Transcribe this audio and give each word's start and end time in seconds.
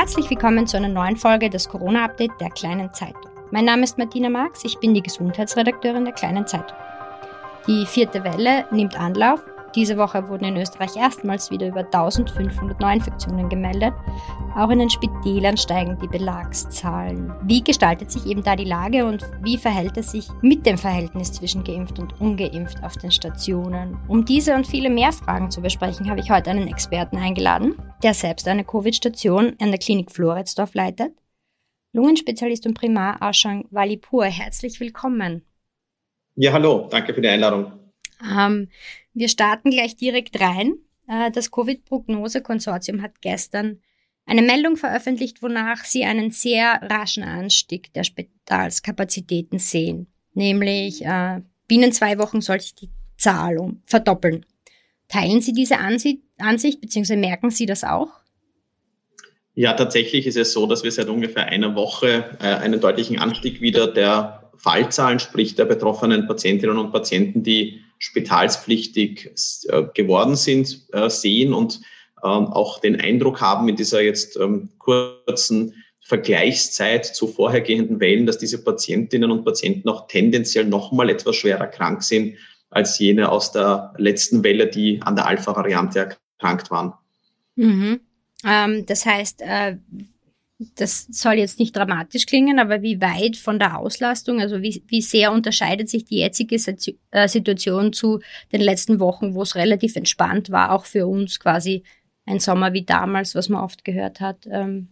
Herzlich 0.00 0.30
willkommen 0.30 0.66
zu 0.66 0.78
einer 0.78 0.88
neuen 0.88 1.18
Folge 1.18 1.50
des 1.50 1.68
Corona-Update 1.68 2.40
der 2.40 2.48
Kleinen 2.48 2.90
Zeitung. 2.94 3.30
Mein 3.50 3.66
Name 3.66 3.82
ist 3.82 3.98
Martina 3.98 4.30
Marx, 4.30 4.64
ich 4.64 4.78
bin 4.78 4.94
die 4.94 5.02
Gesundheitsredakteurin 5.02 6.06
der 6.06 6.14
Kleinen 6.14 6.46
Zeitung. 6.46 6.74
Die 7.66 7.84
vierte 7.84 8.24
Welle 8.24 8.64
nimmt 8.70 8.98
Anlauf 8.98 9.44
diese 9.74 9.96
Woche 9.96 10.28
wurden 10.28 10.44
in 10.44 10.56
Österreich 10.56 10.96
erstmals 10.96 11.50
wieder 11.50 11.68
über 11.68 11.80
1500 11.80 12.80
Neuinfektionen 12.80 13.48
gemeldet. 13.48 13.94
Auch 14.56 14.70
in 14.70 14.80
den 14.80 14.90
Spitälern 14.90 15.56
steigen 15.56 15.98
die 16.02 16.08
Belagszahlen. 16.08 17.32
Wie 17.42 17.62
gestaltet 17.62 18.10
sich 18.10 18.26
eben 18.26 18.42
da 18.42 18.56
die 18.56 18.64
Lage 18.64 19.06
und 19.06 19.24
wie 19.42 19.56
verhält 19.56 19.96
es 19.96 20.12
sich 20.12 20.28
mit 20.42 20.66
dem 20.66 20.76
Verhältnis 20.76 21.32
zwischen 21.32 21.64
geimpft 21.64 21.98
und 21.98 22.20
ungeimpft 22.20 22.82
auf 22.82 22.96
den 22.96 23.10
Stationen? 23.10 23.96
Um 24.08 24.24
diese 24.24 24.54
und 24.54 24.66
viele 24.66 24.90
mehr 24.90 25.12
Fragen 25.12 25.50
zu 25.50 25.60
besprechen, 25.60 26.10
habe 26.10 26.20
ich 26.20 26.30
heute 26.30 26.50
einen 26.50 26.68
Experten 26.68 27.16
eingeladen, 27.16 27.74
der 28.02 28.14
selbst 28.14 28.48
eine 28.48 28.64
Covid-Station 28.64 29.56
an 29.60 29.70
der 29.70 29.78
Klinik 29.78 30.10
Floridsdorf 30.10 30.74
leitet. 30.74 31.12
Lungenspezialist 31.92 32.66
und 32.66 32.74
Primar 32.74 33.20
Ashang 33.20 33.66
Walipur, 33.70 34.24
herzlich 34.26 34.78
willkommen. 34.78 35.42
Ja, 36.36 36.52
hallo, 36.52 36.88
danke 36.90 37.12
für 37.12 37.20
die 37.20 37.28
Einladung. 37.28 37.79
Ähm, 38.22 38.68
wir 39.14 39.28
starten 39.28 39.70
gleich 39.70 39.96
direkt 39.96 40.40
rein. 40.40 40.74
Äh, 41.08 41.30
das 41.30 41.50
Covid-Prognose-Konsortium 41.50 43.02
hat 43.02 43.20
gestern 43.20 43.80
eine 44.26 44.42
Meldung 44.42 44.76
veröffentlicht, 44.76 45.42
wonach 45.42 45.84
sie 45.84 46.04
einen 46.04 46.30
sehr 46.30 46.80
raschen 46.82 47.24
Anstieg 47.24 47.92
der 47.94 48.04
Spitalskapazitäten 48.04 49.58
sehen. 49.58 50.06
Nämlich 50.34 51.04
äh, 51.04 51.40
binnen 51.66 51.92
zwei 51.92 52.18
Wochen 52.18 52.40
soll 52.40 52.60
sich 52.60 52.74
die 52.74 52.90
Zahl 53.16 53.56
verdoppeln. 53.86 54.46
Teilen 55.08 55.40
Sie 55.40 55.52
diese 55.52 55.78
Ansicht, 55.78 56.22
Ansicht 56.38 56.80
bzw. 56.80 57.16
merken 57.16 57.50
Sie 57.50 57.66
das 57.66 57.82
auch? 57.82 58.08
Ja, 59.54 59.74
tatsächlich 59.74 60.26
ist 60.26 60.36
es 60.36 60.52
so, 60.52 60.66
dass 60.66 60.84
wir 60.84 60.92
seit 60.92 61.08
ungefähr 61.08 61.46
einer 61.46 61.74
Woche 61.74 62.36
äh, 62.40 62.46
einen 62.46 62.80
deutlichen 62.80 63.18
Anstieg 63.18 63.60
wieder 63.60 63.88
der 63.88 64.50
Fallzahlen, 64.56 65.18
sprich 65.18 65.56
der 65.56 65.64
betroffenen 65.64 66.26
Patientinnen 66.26 66.78
und 66.78 66.92
Patienten, 66.92 67.42
die 67.42 67.80
spitalspflichtig 68.00 69.30
äh, 69.68 69.84
geworden 69.94 70.34
sind, 70.34 70.86
äh, 70.92 71.08
sehen 71.08 71.54
und 71.54 71.80
ähm, 72.24 72.46
auch 72.46 72.80
den 72.80 73.00
Eindruck 73.00 73.40
haben 73.40 73.68
in 73.68 73.76
dieser 73.76 74.02
jetzt 74.02 74.36
ähm, 74.36 74.70
kurzen 74.78 75.74
Vergleichszeit 76.00 77.06
zu 77.06 77.28
vorhergehenden 77.28 78.00
Wellen, 78.00 78.26
dass 78.26 78.38
diese 78.38 78.64
Patientinnen 78.64 79.30
und 79.30 79.44
Patienten 79.44 79.88
auch 79.88 80.08
tendenziell 80.08 80.64
nochmal 80.64 81.08
etwas 81.08 81.36
schwerer 81.36 81.68
krank 81.68 82.02
sind 82.02 82.36
als 82.70 82.98
jene 82.98 83.30
aus 83.30 83.52
der 83.52 83.92
letzten 83.96 84.42
Welle, 84.42 84.66
die 84.66 85.00
an 85.02 85.14
der 85.14 85.26
Alpha-Variante 85.26 86.16
erkrankt 86.38 86.70
waren. 86.70 86.94
Mhm. 87.56 88.00
Ähm, 88.44 88.86
das 88.86 89.04
heißt, 89.04 89.42
äh, 89.42 89.76
das 90.74 91.06
soll 91.10 91.34
jetzt 91.34 91.58
nicht 91.58 91.74
dramatisch 91.74 92.26
klingen, 92.26 92.58
aber 92.58 92.82
wie 92.82 93.00
weit 93.00 93.36
von 93.36 93.58
der 93.58 93.78
Auslastung, 93.78 94.40
also 94.40 94.60
wie, 94.60 94.82
wie 94.88 95.00
sehr 95.00 95.32
unterscheidet 95.32 95.88
sich 95.88 96.04
die 96.04 96.18
jetzige 96.18 96.56
äh, 97.10 97.28
Situation 97.28 97.92
zu 97.92 98.20
den 98.52 98.60
letzten 98.60 99.00
Wochen, 99.00 99.34
wo 99.34 99.42
es 99.42 99.56
relativ 99.56 99.96
entspannt 99.96 100.50
war, 100.50 100.72
auch 100.72 100.84
für 100.84 101.06
uns 101.06 101.40
quasi 101.40 101.82
ein 102.26 102.40
Sommer 102.40 102.74
wie 102.74 102.84
damals, 102.84 103.34
was 103.34 103.48
man 103.48 103.62
oft 103.62 103.84
gehört 103.84 104.20
hat? 104.20 104.46
Ähm, 104.50 104.88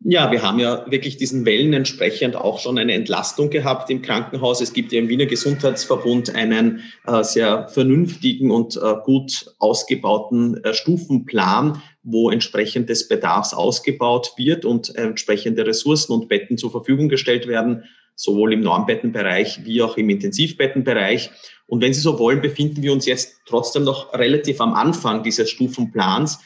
ja, 0.00 0.30
wir 0.30 0.42
haben 0.42 0.58
ja 0.58 0.84
wirklich 0.90 1.16
diesen 1.16 1.46
Wellen 1.46 1.72
entsprechend 1.72 2.36
auch 2.36 2.60
schon 2.60 2.78
eine 2.78 2.92
Entlastung 2.92 3.50
gehabt 3.50 3.90
im 3.90 4.02
Krankenhaus. 4.02 4.60
Es 4.60 4.72
gibt 4.72 4.92
ja 4.92 4.98
im 4.98 5.08
Wiener 5.08 5.26
Gesundheitsverbund 5.26 6.34
einen 6.34 6.82
äh, 7.06 7.24
sehr 7.24 7.68
vernünftigen 7.68 8.50
und 8.50 8.76
äh, 8.76 8.94
gut 9.04 9.54
ausgebauten 9.58 10.62
äh, 10.62 10.74
Stufenplan, 10.74 11.82
wo 12.02 12.30
entsprechend 12.30 12.90
des 12.90 13.08
Bedarfs 13.08 13.54
ausgebaut 13.54 14.32
wird 14.36 14.64
und 14.64 14.94
entsprechende 14.94 15.66
Ressourcen 15.66 16.12
und 16.12 16.28
Betten 16.28 16.58
zur 16.58 16.70
Verfügung 16.70 17.08
gestellt 17.08 17.48
werden, 17.48 17.84
sowohl 18.14 18.52
im 18.52 18.60
Normbettenbereich 18.60 19.64
wie 19.64 19.82
auch 19.82 19.96
im 19.96 20.10
Intensivbettenbereich. 20.10 21.30
Und 21.66 21.80
wenn 21.80 21.94
Sie 21.94 22.00
so 22.00 22.18
wollen, 22.18 22.42
befinden 22.42 22.82
wir 22.82 22.92
uns 22.92 23.06
jetzt 23.06 23.40
trotzdem 23.46 23.84
noch 23.84 24.12
relativ 24.12 24.60
am 24.60 24.74
Anfang 24.74 25.22
dieses 25.22 25.50
Stufenplans. 25.50 26.38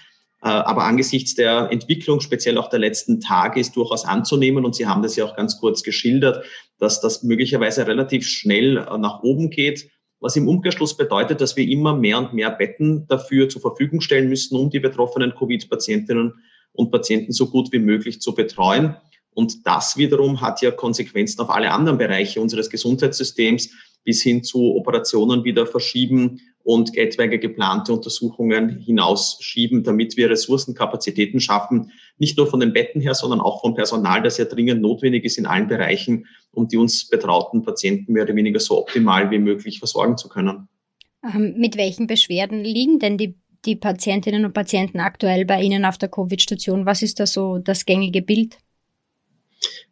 Äh, 0.43 0.49
aber 0.49 0.85
angesichts 0.85 1.35
der 1.35 1.69
Entwicklung, 1.71 2.21
speziell 2.21 2.57
auch 2.57 2.71
der 2.71 2.79
letzten 2.79 3.21
Tage, 3.21 3.61
ist 3.61 3.77
durchaus 3.77 4.05
anzunehmen, 4.05 4.65
und 4.65 4.75
Sie 4.75 4.87
haben 4.87 5.03
das 5.03 5.17
ja 5.17 5.25
auch 5.25 5.37
ganz 5.37 5.59
kurz 5.59 5.83
geschildert, 5.83 6.45
dass 6.79 7.01
das 7.01 7.23
möglicherweise 7.23 7.87
relativ 7.87 8.27
schnell 8.27 8.79
äh, 8.79 8.99
nach 8.99 9.23
oben 9.23 9.51
geht, 9.51 9.91
was 10.19 10.37
im 10.37 10.49
Umkehrschluss 10.49 10.97
bedeutet, 10.97 11.41
dass 11.41 11.57
wir 11.57 11.67
immer 11.67 11.97
mehr 11.97 12.19
und 12.19 12.33
mehr 12.35 12.51
Betten 12.51 13.07
dafür 13.07 13.49
zur 13.49 13.61
Verfügung 13.61 14.01
stellen 14.01 14.29
müssen, 14.29 14.57
um 14.57 14.71
die 14.71 14.81
betroffenen 14.81 15.35
Covid-Patientinnen 15.35 16.35
und 16.73 16.91
Patienten 16.91 17.33
so 17.33 17.49
gut 17.51 17.73
wie 17.73 17.79
möglich 17.79 18.21
zu 18.21 18.35
betreuen. 18.35 18.97
Und 19.33 19.67
das 19.67 19.97
wiederum 19.97 20.41
hat 20.41 20.61
ja 20.61 20.71
Konsequenzen 20.71 21.41
auf 21.41 21.51
alle 21.51 21.71
anderen 21.71 21.99
Bereiche 21.99 22.41
unseres 22.41 22.69
Gesundheitssystems 22.69 23.71
bis 24.05 24.23
hin 24.23 24.43
zu 24.43 24.75
Operationen 24.77 25.45
wieder 25.45 25.67
verschieben 25.67 26.41
und 26.63 26.97
etwaige 26.97 27.39
geplante 27.39 27.93
Untersuchungen 27.93 28.79
hinausschieben, 28.79 29.83
damit 29.83 30.17
wir 30.17 30.31
Ressourcenkapazitäten 30.31 31.41
schaffen, 31.41 31.91
nicht 32.19 32.37
nur 32.37 32.47
von 32.47 32.61
den 32.61 32.73
Betten 32.73 33.01
her, 33.01 33.15
sondern 33.15 33.41
auch 33.41 33.63
vom 33.63 33.75
Personal, 33.75 34.23
das 34.23 34.39
ja 34.39 34.45
dringend 34.45 34.83
notwendig 34.83 35.25
ist 35.25 35.39
in 35.39 35.47
allen 35.47 35.69
Bereichen, 35.69 36.27
um 36.53 36.69
die 36.69 36.77
uns 36.77 37.09
betrauten 37.09 37.63
Patienten 37.63 38.13
mehr 38.13 38.25
oder 38.25 38.37
weniger 38.37 38.61
so 38.61 38.79
optimal 38.79 39.31
wie 39.31 39.39
möglich 39.39 39.79
versorgen 39.79 40.17
zu 40.17 40.29
können. 40.29 40.69
Ähm, 41.25 41.55
mit 41.57 41.77
welchen 41.77 42.07
Beschwerden 42.07 42.63
liegen 42.63 42.99
denn 42.99 43.17
die, 43.17 43.37
die 43.65 43.77
Patientinnen 43.77 44.45
und 44.45 44.53
Patienten 44.53 45.01
aktuell 45.01 45.45
bei 45.45 45.63
Ihnen 45.63 45.85
auf 45.85 45.99
der 45.99 46.09
Covid-Station? 46.09 46.87
Was 46.87 47.03
ist 47.03 47.21
da 47.21 47.27
so 47.27 47.59
das 47.59 47.87
gängige 47.87 48.23
Bild? 48.23 48.59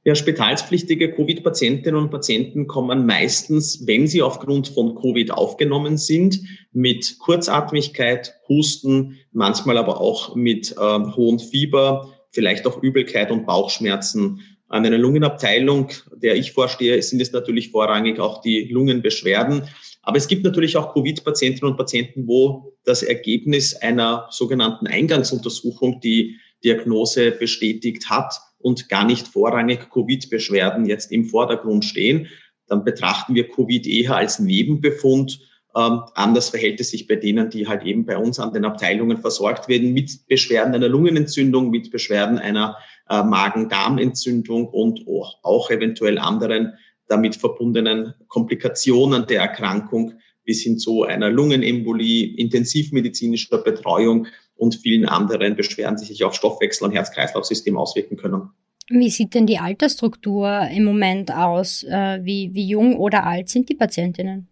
Ja, 0.04 0.14
spitalspflichtige 0.14 1.12
Covid-Patientinnen 1.12 2.00
und 2.00 2.10
Patienten 2.10 2.66
kommen 2.66 3.04
meistens, 3.04 3.86
wenn 3.86 4.06
sie 4.06 4.22
aufgrund 4.22 4.68
von 4.68 4.94
Covid 4.94 5.32
aufgenommen 5.32 5.98
sind, 5.98 6.40
mit 6.72 7.18
Kurzatmigkeit, 7.18 8.32
Husten, 8.48 9.18
manchmal 9.32 9.76
aber 9.76 10.00
auch 10.00 10.34
mit 10.34 10.72
äh, 10.72 10.76
hohem 10.76 11.38
Fieber, 11.38 12.14
vielleicht 12.30 12.66
auch 12.66 12.82
Übelkeit 12.82 13.30
und 13.30 13.44
Bauchschmerzen. 13.44 14.40
An 14.68 14.86
einer 14.86 14.98
Lungenabteilung, 14.98 15.88
der 16.14 16.36
ich 16.36 16.52
vorstehe, 16.52 17.02
sind 17.02 17.20
es 17.20 17.32
natürlich 17.32 17.70
vorrangig 17.70 18.20
auch 18.20 18.40
die 18.40 18.68
Lungenbeschwerden. 18.70 19.68
Aber 20.02 20.16
es 20.16 20.28
gibt 20.28 20.44
natürlich 20.44 20.76
auch 20.76 20.94
Covid-Patientinnen 20.94 21.72
und 21.72 21.76
Patienten, 21.76 22.26
wo 22.26 22.72
das 22.84 23.02
Ergebnis 23.02 23.74
einer 23.74 24.26
sogenannten 24.30 24.86
Eingangsuntersuchung 24.86 26.00
die 26.00 26.36
Diagnose 26.64 27.32
bestätigt 27.32 28.08
hat 28.08 28.34
und 28.58 28.88
gar 28.88 29.04
nicht 29.04 29.28
vorrangig 29.28 29.90
Covid-Beschwerden 29.90 30.86
jetzt 30.86 31.12
im 31.12 31.24
Vordergrund 31.24 31.84
stehen. 31.84 32.28
Dann 32.66 32.84
betrachten 32.84 33.34
wir 33.34 33.48
Covid 33.48 33.86
eher 33.86 34.16
als 34.16 34.38
Nebenbefund. 34.38 35.40
Ähm, 35.76 36.02
anders 36.14 36.50
verhält 36.50 36.80
es 36.80 36.90
sich 36.90 37.06
bei 37.06 37.16
denen, 37.16 37.50
die 37.50 37.68
halt 37.68 37.84
eben 37.84 38.04
bei 38.04 38.16
uns 38.16 38.38
an 38.38 38.52
den 38.52 38.64
Abteilungen 38.64 39.18
versorgt 39.18 39.68
werden 39.68 39.92
mit 39.92 40.26
Beschwerden 40.26 40.74
einer 40.74 40.88
Lungenentzündung, 40.88 41.70
mit 41.70 41.90
Beschwerden 41.90 42.38
einer 42.38 42.76
äh, 43.08 43.22
Magen-Darm-Entzündung 43.22 44.68
und 44.68 45.06
auch, 45.06 45.38
auch 45.42 45.70
eventuell 45.70 46.18
anderen 46.18 46.74
damit 47.06 47.36
verbundenen 47.36 48.14
Komplikationen 48.28 49.26
der 49.26 49.40
Erkrankung 49.40 50.14
bis 50.44 50.62
hin 50.62 50.78
zu 50.78 51.04
einer 51.04 51.30
Lungenembolie, 51.30 52.36
intensivmedizinischer 52.36 53.58
Betreuung 53.58 54.26
und 54.58 54.74
vielen 54.74 55.06
anderen 55.06 55.56
Beschwerden, 55.56 55.96
die 55.98 56.04
sich 56.04 56.24
auf 56.24 56.34
Stoffwechsel 56.34 56.86
und 56.86 56.92
Herz-Kreislauf-System 56.94 57.76
auswirken 57.78 58.16
können. 58.16 58.50
Wie 58.90 59.10
sieht 59.10 59.34
denn 59.34 59.46
die 59.46 59.58
Altersstruktur 59.58 60.68
im 60.74 60.84
Moment 60.84 61.32
aus? 61.32 61.84
Äh, 61.84 62.20
wie, 62.22 62.54
wie 62.54 62.66
jung 62.66 62.96
oder 62.96 63.24
alt 63.24 63.48
sind 63.48 63.68
die 63.68 63.74
Patientinnen? 63.74 64.48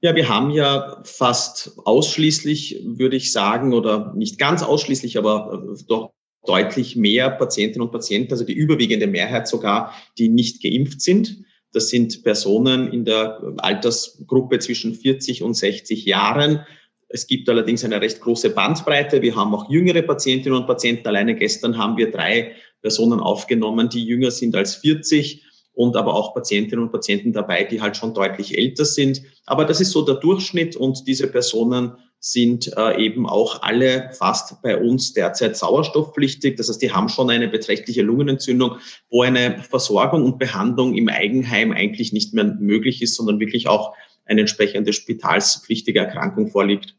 Ja, 0.00 0.14
wir 0.14 0.28
haben 0.28 0.50
ja 0.50 1.00
fast 1.04 1.72
ausschließlich, 1.84 2.80
würde 2.84 3.16
ich 3.16 3.32
sagen, 3.32 3.74
oder 3.74 4.14
nicht 4.14 4.38
ganz 4.38 4.62
ausschließlich, 4.62 5.18
aber 5.18 5.62
äh, 5.62 5.82
doch 5.86 6.10
deutlich 6.46 6.96
mehr 6.96 7.30
Patientinnen 7.30 7.86
und 7.86 7.92
Patienten, 7.92 8.32
also 8.32 8.44
die 8.44 8.54
überwiegende 8.54 9.06
Mehrheit 9.06 9.46
sogar, 9.46 9.94
die 10.18 10.28
nicht 10.28 10.62
geimpft 10.62 11.00
sind. 11.02 11.44
Das 11.72 11.88
sind 11.88 12.24
Personen 12.24 12.92
in 12.92 13.04
der 13.04 13.40
Altersgruppe 13.58 14.58
zwischen 14.58 14.94
40 14.94 15.42
und 15.42 15.54
60 15.54 16.04
Jahren, 16.04 16.66
es 17.12 17.26
gibt 17.26 17.48
allerdings 17.48 17.84
eine 17.84 18.00
recht 18.00 18.20
große 18.20 18.50
Bandbreite. 18.50 19.20
Wir 19.20 19.34
haben 19.34 19.52
auch 19.52 19.68
jüngere 19.68 20.02
Patientinnen 20.02 20.58
und 20.58 20.66
Patienten. 20.66 21.06
Alleine 21.08 21.34
gestern 21.34 21.76
haben 21.76 21.96
wir 21.96 22.10
drei 22.10 22.52
Personen 22.82 23.18
aufgenommen, 23.18 23.88
die 23.88 24.04
jünger 24.04 24.30
sind 24.30 24.54
als 24.54 24.76
40 24.76 25.44
und 25.72 25.96
aber 25.96 26.14
auch 26.14 26.34
Patientinnen 26.34 26.84
und 26.84 26.92
Patienten 26.92 27.32
dabei, 27.32 27.64
die 27.64 27.80
halt 27.80 27.96
schon 27.96 28.14
deutlich 28.14 28.56
älter 28.56 28.84
sind. 28.84 29.22
Aber 29.44 29.64
das 29.64 29.80
ist 29.80 29.90
so 29.90 30.02
der 30.02 30.16
Durchschnitt 30.16 30.76
und 30.76 31.06
diese 31.08 31.26
Personen 31.26 31.92
sind 32.20 32.70
äh, 32.76 33.02
eben 33.02 33.26
auch 33.26 33.62
alle 33.62 34.10
fast 34.12 34.62
bei 34.62 34.76
uns 34.76 35.12
derzeit 35.12 35.56
sauerstoffpflichtig. 35.56 36.56
Das 36.56 36.68
heißt, 36.68 36.82
die 36.82 36.92
haben 36.92 37.08
schon 37.08 37.30
eine 37.30 37.48
beträchtliche 37.48 38.02
Lungenentzündung, 38.02 38.76
wo 39.10 39.22
eine 39.22 39.62
Versorgung 39.68 40.24
und 40.24 40.38
Behandlung 40.38 40.94
im 40.94 41.08
Eigenheim 41.08 41.72
eigentlich 41.72 42.12
nicht 42.12 42.34
mehr 42.34 42.44
möglich 42.44 43.02
ist, 43.02 43.16
sondern 43.16 43.40
wirklich 43.40 43.66
auch 43.66 43.94
eine 44.26 44.42
entsprechende 44.42 44.92
spitalspflichtige 44.92 45.98
Erkrankung 45.98 46.48
vorliegt. 46.48 46.94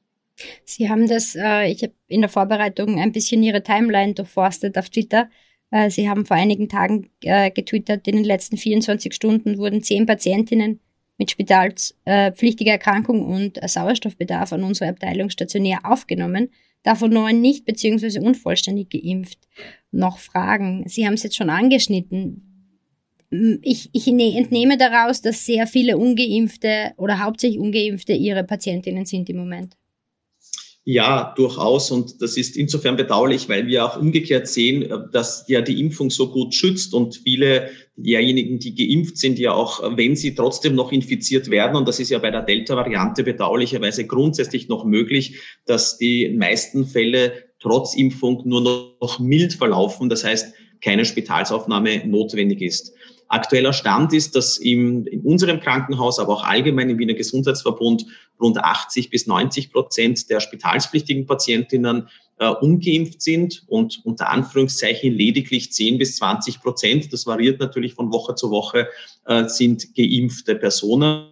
Sie 0.65 0.89
haben 0.89 1.07
das, 1.07 1.35
äh, 1.35 1.71
ich 1.71 1.83
habe 1.83 1.93
in 2.07 2.21
der 2.21 2.29
Vorbereitung 2.29 2.99
ein 2.99 3.11
bisschen 3.11 3.43
Ihre 3.43 3.63
Timeline 3.63 4.13
durchforstet 4.13 4.77
auf 4.77 4.89
Twitter. 4.89 5.29
Äh, 5.71 5.89
Sie 5.89 6.09
haben 6.09 6.25
vor 6.25 6.37
einigen 6.37 6.69
Tagen 6.69 7.09
äh, 7.23 7.51
getwittert, 7.51 8.07
in 8.07 8.17
den 8.17 8.25
letzten 8.25 8.57
24 8.57 9.13
Stunden 9.13 9.57
wurden 9.57 9.83
zehn 9.83 10.05
Patientinnen 10.05 10.79
mit 11.17 11.29
spitalspflichtiger 11.29 12.71
Erkrankung 12.71 13.23
und 13.23 13.59
Sauerstoffbedarf 13.63 14.53
an 14.53 14.63
unsere 14.63 14.89
Abteilung 14.89 15.29
stationär 15.29 15.81
aufgenommen, 15.83 16.49
davon 16.81 17.11
neun 17.11 17.41
nicht 17.41 17.65
bzw. 17.65 18.19
unvollständig 18.19 18.89
geimpft. 18.89 19.37
Noch 19.91 20.17
Fragen. 20.17 20.83
Sie 20.87 21.05
haben 21.05 21.13
es 21.13 21.21
jetzt 21.21 21.35
schon 21.35 21.51
angeschnitten. 21.51 22.47
Ich, 23.61 23.89
ich 23.93 24.07
ne-, 24.07 24.35
entnehme 24.35 24.77
daraus, 24.77 25.21
dass 25.21 25.45
sehr 25.45 25.67
viele 25.67 25.97
ungeimpfte 25.97 26.93
oder 26.97 27.19
hauptsächlich 27.19 27.59
ungeimpfte 27.59 28.13
Ihre 28.13 28.43
Patientinnen 28.43 29.05
sind 29.05 29.29
im 29.29 29.37
Moment. 29.37 29.77
Ja, 30.83 31.33
durchaus. 31.37 31.91
Und 31.91 32.23
das 32.23 32.37
ist 32.37 32.57
insofern 32.57 32.97
bedauerlich, 32.97 33.47
weil 33.47 33.67
wir 33.67 33.85
auch 33.85 33.97
umgekehrt 33.97 34.47
sehen, 34.47 34.81
äh, 34.83 34.97
dass 35.11 35.45
ja 35.47 35.61
die 35.61 35.79
Impfung 35.79 36.09
so 36.09 36.31
gut 36.31 36.55
schützt 36.55 36.95
und 36.95 37.17
viele 37.17 37.69
derjenigen, 37.97 38.57
die 38.57 38.73
geimpft 38.73 39.17
sind, 39.17 39.37
ja 39.37 39.51
auch, 39.51 39.95
wenn 39.95 40.15
sie 40.15 40.33
trotzdem 40.33 40.73
noch 40.73 40.91
infiziert 40.91 41.51
werden, 41.51 41.75
und 41.75 41.87
das 41.87 41.99
ist 41.99 42.09
ja 42.09 42.17
bei 42.17 42.31
der 42.31 42.41
Delta-Variante 42.41 43.23
bedauerlicherweise 43.23 44.07
grundsätzlich 44.07 44.69
noch 44.69 44.83
möglich, 44.83 45.39
dass 45.67 45.99
die 45.99 46.29
meisten 46.29 46.87
Fälle 46.87 47.33
trotz 47.59 47.95
Impfung 47.95 48.41
nur 48.45 48.61
noch 48.99 49.19
mild 49.19 49.53
verlaufen. 49.53 50.09
Das 50.09 50.23
heißt, 50.23 50.55
keine 50.83 51.05
Spitalsaufnahme 51.05 52.07
notwendig 52.07 52.61
ist. 52.61 52.93
Aktueller 53.27 53.71
Stand 53.71 54.11
ist, 54.13 54.35
dass 54.35 54.57
im, 54.57 55.05
in 55.05 55.21
unserem 55.21 55.61
Krankenhaus, 55.61 56.19
aber 56.19 56.33
auch 56.33 56.43
allgemein 56.43 56.89
im 56.89 56.97
Wiener 56.97 57.13
Gesundheitsverbund 57.13 58.05
rund 58.41 58.57
80 58.57 59.09
bis 59.09 59.27
90 59.27 59.71
Prozent 59.71 60.29
der 60.29 60.39
spitalspflichtigen 60.39 61.25
Patientinnen 61.25 62.09
äh, 62.41 62.47
ungeimpft 62.47 63.21
sind 63.21 63.63
und 63.67 64.01
unter 64.03 64.29
Anführungszeichen 64.29 65.13
lediglich 65.13 65.71
10 65.71 65.99
bis 65.99 66.15
20 66.17 66.59
Prozent, 66.59 67.13
das 67.13 67.27
variiert 67.27 67.59
natürlich 67.59 67.93
von 67.93 68.11
Woche 68.11 68.33
zu 68.33 68.49
Woche, 68.49 68.87
äh, 69.25 69.47
sind 69.47 69.95
geimpfte 69.95 70.55
Personen. 70.55 71.27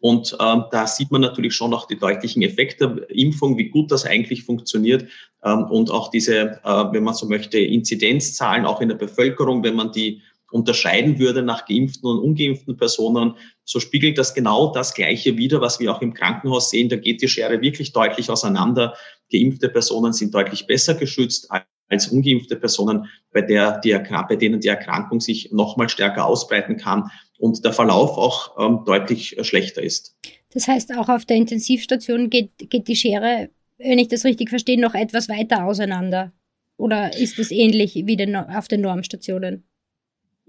Und 0.00 0.32
äh, 0.32 0.56
da 0.72 0.86
sieht 0.88 1.12
man 1.12 1.20
natürlich 1.20 1.54
schon 1.54 1.72
auch 1.72 1.86
die 1.86 1.98
deutlichen 1.98 2.42
Effekte 2.42 2.88
der 2.88 3.10
Impfung, 3.10 3.58
wie 3.58 3.68
gut 3.68 3.92
das 3.92 4.04
eigentlich 4.04 4.42
funktioniert 4.42 5.06
ähm, 5.44 5.64
und 5.70 5.90
auch 5.90 6.10
diese, 6.10 6.60
äh, 6.64 6.84
wenn 6.92 7.04
man 7.04 7.14
so 7.14 7.26
möchte, 7.26 7.58
Inzidenzzahlen 7.58 8.66
auch 8.66 8.80
in 8.80 8.88
der 8.88 8.96
Bevölkerung, 8.96 9.62
wenn 9.62 9.76
man 9.76 9.92
die 9.92 10.20
unterscheiden 10.50 11.18
würde 11.18 11.42
nach 11.42 11.64
geimpften 11.66 12.08
und 12.08 12.18
ungeimpften 12.18 12.76
Personen, 12.76 13.34
so 13.64 13.80
spiegelt 13.80 14.18
das 14.18 14.34
genau 14.34 14.72
das 14.72 14.94
Gleiche 14.94 15.36
wider, 15.36 15.60
was 15.60 15.78
wir 15.80 15.92
auch 15.92 16.02
im 16.02 16.14
Krankenhaus 16.14 16.70
sehen. 16.70 16.88
Da 16.88 16.96
geht 16.96 17.22
die 17.22 17.28
Schere 17.28 17.60
wirklich 17.60 17.92
deutlich 17.92 18.30
auseinander. 18.30 18.94
Geimpfte 19.32 19.68
Personen 19.68 20.12
sind 20.12 20.34
deutlich 20.34 20.66
besser 20.66 20.94
geschützt 20.94 21.48
als 21.88 22.08
ungeimpfte 22.08 22.56
Personen, 22.56 23.06
bei, 23.32 23.42
der 23.42 23.78
die, 23.78 23.96
bei 24.28 24.36
denen 24.36 24.60
die 24.60 24.68
Erkrankung 24.68 25.20
sich 25.20 25.50
noch 25.52 25.76
mal 25.76 25.88
stärker 25.88 26.26
ausbreiten 26.26 26.76
kann 26.76 27.10
und 27.38 27.64
der 27.64 27.72
Verlauf 27.72 28.16
auch 28.16 28.56
ähm, 28.58 28.84
deutlich 28.86 29.36
schlechter 29.42 29.82
ist. 29.82 30.16
Das 30.52 30.68
heißt, 30.68 30.96
auch 30.96 31.08
auf 31.08 31.24
der 31.24 31.36
Intensivstation 31.36 32.30
geht, 32.30 32.50
geht 32.70 32.88
die 32.88 32.96
Schere, 32.96 33.50
wenn 33.78 33.98
ich 33.98 34.08
das 34.08 34.24
richtig 34.24 34.50
verstehe, 34.50 34.80
noch 34.80 34.94
etwas 34.94 35.28
weiter 35.28 35.64
auseinander. 35.64 36.32
Oder 36.76 37.16
ist 37.16 37.38
es 37.38 37.50
ähnlich 37.50 37.94
wie 37.94 38.36
auf 38.36 38.68
den 38.68 38.80
Normstationen? 38.80 39.64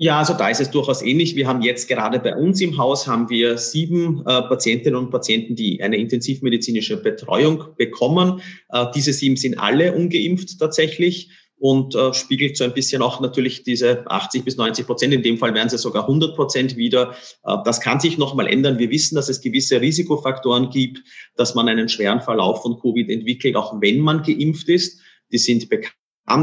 Ja, 0.04 0.18
also 0.18 0.34
da 0.34 0.50
ist 0.50 0.60
es 0.60 0.72
durchaus 0.72 1.04
ähnlich. 1.04 1.36
Wir 1.36 1.48
haben 1.48 1.62
jetzt 1.62 1.88
gerade 1.88 2.18
bei 2.18 2.36
uns 2.36 2.60
im 2.60 2.76
Haus 2.80 3.06
haben 3.06 3.30
wir 3.30 3.60
sieben 3.60 4.22
äh, 4.22 4.42
Patientinnen 4.42 4.98
und 4.98 5.12
Patienten, 5.12 5.56
die 5.56 5.80
eine 5.84 5.96
intensivmedizinische 5.98 6.98
Betreuung 6.98 7.66
bekommen. 7.78 8.42
Äh, 8.70 8.88
diese 8.96 9.14
sieben 9.14 9.36
sind 9.36 9.60
alle 9.60 9.94
ungeimpft 9.94 10.58
tatsächlich 10.58 11.30
und 11.60 11.94
äh, 11.94 12.16
spiegelt 12.16 12.58
so 12.58 12.64
ein 12.64 12.74
bisschen 12.74 13.04
auch 13.04 13.22
natürlich 13.22 13.62
diese 13.62 14.04
80 14.10 14.44
bis 14.44 14.58
90 14.58 14.88
Prozent. 14.88 15.14
In 15.14 15.22
dem 15.22 15.38
Fall 15.38 15.54
wären 15.54 15.70
sie 15.70 15.78
sogar 15.78 16.06
100 16.06 16.36
Prozent 16.36 16.78
wieder. 16.78 17.14
Äh, 17.44 17.58
das 17.64 17.80
kann 17.80 18.00
sich 18.00 18.18
nochmal 18.18 18.48
ändern. 18.48 18.80
Wir 18.80 18.90
wissen, 18.90 19.14
dass 19.14 19.30
es 19.30 19.40
gewisse 19.40 19.82
Risikofaktoren 19.82 20.72
gibt, 20.72 21.04
dass 21.36 21.54
man 21.54 21.70
einen 21.70 21.90
schweren 21.90 22.22
Verlauf 22.22 22.64
von 22.64 22.80
Covid 22.80 23.08
entwickelt, 23.08 23.56
auch 23.56 23.80
wenn 23.80 24.00
man 24.00 24.24
geimpft 24.24 24.68
ist. 24.68 25.00
Die 25.32 25.38
sind 25.38 25.70
bekannt. 25.70 25.94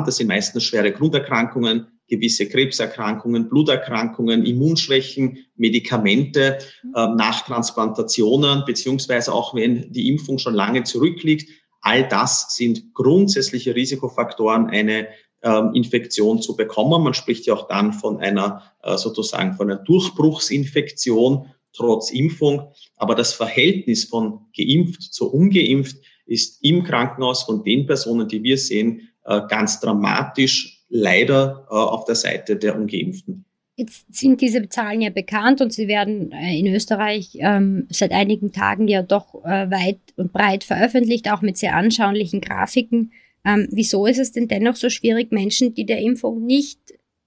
Das 0.06 0.18
sind 0.18 0.28
meistens 0.28 0.62
schwere 0.62 0.92
Grunderkrankungen, 0.92 1.97
gewisse 2.08 2.48
Krebserkrankungen, 2.48 3.48
Bluterkrankungen, 3.48 4.44
Immunschwächen, 4.44 5.38
Medikamente, 5.56 6.58
äh, 6.94 7.06
Nachtransplantationen, 7.06 8.64
beziehungsweise 8.66 9.32
auch 9.32 9.54
wenn 9.54 9.92
die 9.92 10.08
Impfung 10.08 10.38
schon 10.38 10.54
lange 10.54 10.84
zurückliegt. 10.84 11.50
All 11.80 12.08
das 12.08 12.54
sind 12.56 12.94
grundsätzliche 12.94 13.74
Risikofaktoren, 13.74 14.68
eine 14.68 15.08
ähm, 15.42 15.72
Infektion 15.74 16.42
zu 16.42 16.56
bekommen. 16.56 17.02
Man 17.02 17.14
spricht 17.14 17.46
ja 17.46 17.54
auch 17.54 17.68
dann 17.68 17.92
von 17.92 18.18
einer 18.18 18.62
äh, 18.82 18.96
sozusagen 18.96 19.54
von 19.54 19.70
einer 19.70 19.80
Durchbruchsinfektion 19.80 21.50
trotz 21.72 22.10
Impfung. 22.10 22.72
Aber 22.96 23.14
das 23.14 23.32
Verhältnis 23.32 24.04
von 24.04 24.46
geimpft 24.56 25.02
zu 25.02 25.32
ungeimpft 25.32 25.96
ist 26.26 26.62
im 26.62 26.82
Krankenhaus 26.82 27.44
von 27.44 27.62
den 27.62 27.86
Personen, 27.86 28.28
die 28.28 28.42
wir 28.42 28.58
sehen, 28.58 29.08
äh, 29.24 29.42
ganz 29.48 29.80
dramatisch 29.80 30.77
leider 30.88 31.66
äh, 31.70 31.74
auf 31.74 32.04
der 32.04 32.14
Seite 32.14 32.56
der 32.56 32.76
Ungeimpften. 32.76 33.44
Jetzt 33.76 34.12
sind 34.12 34.40
diese 34.40 34.68
Zahlen 34.68 35.00
ja 35.00 35.10
bekannt 35.10 35.60
und 35.60 35.72
sie 35.72 35.86
werden 35.86 36.32
äh, 36.32 36.58
in 36.58 36.66
Österreich 36.66 37.38
ähm, 37.38 37.86
seit 37.90 38.10
einigen 38.10 38.50
Tagen 38.50 38.88
ja 38.88 39.02
doch 39.02 39.44
äh, 39.44 39.70
weit 39.70 40.00
und 40.16 40.32
breit 40.32 40.64
veröffentlicht, 40.64 41.30
auch 41.30 41.42
mit 41.42 41.56
sehr 41.56 41.76
anschaulichen 41.76 42.40
Grafiken. 42.40 43.12
Ähm, 43.44 43.68
wieso 43.70 44.06
ist 44.06 44.18
es 44.18 44.32
denn 44.32 44.48
dennoch 44.48 44.74
so 44.74 44.90
schwierig, 44.90 45.30
Menschen, 45.30 45.74
die 45.74 45.86
der 45.86 46.00
Impfung 46.00 46.44
nicht, 46.44 46.80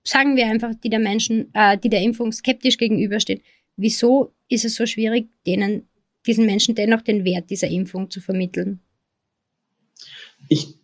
sagen 0.03 0.35
wir 0.35 0.45
einfach, 0.47 0.75
die 0.75 0.89
der 0.89 0.99
Menschen, 0.99 1.53
äh, 1.53 1.77
die 1.77 1.89
der 1.89 2.01
Impfung 2.01 2.33
skeptisch 2.33 2.77
gegenüberstehen, 2.77 3.39
wieso 3.77 4.33
ist 4.49 4.65
es 4.65 4.75
so 4.75 4.85
schwierig, 4.85 5.29
denen, 5.47 5.87
diesen 6.27 6.45
Menschen 6.45 6.75
dennoch 6.75 7.01
den 7.01 7.23
Wert 7.23 7.49
dieser 7.49 7.69
Impfung 7.69 8.09
zu 8.09 8.19
vermitteln? 8.19 8.81
Ich 10.49 10.80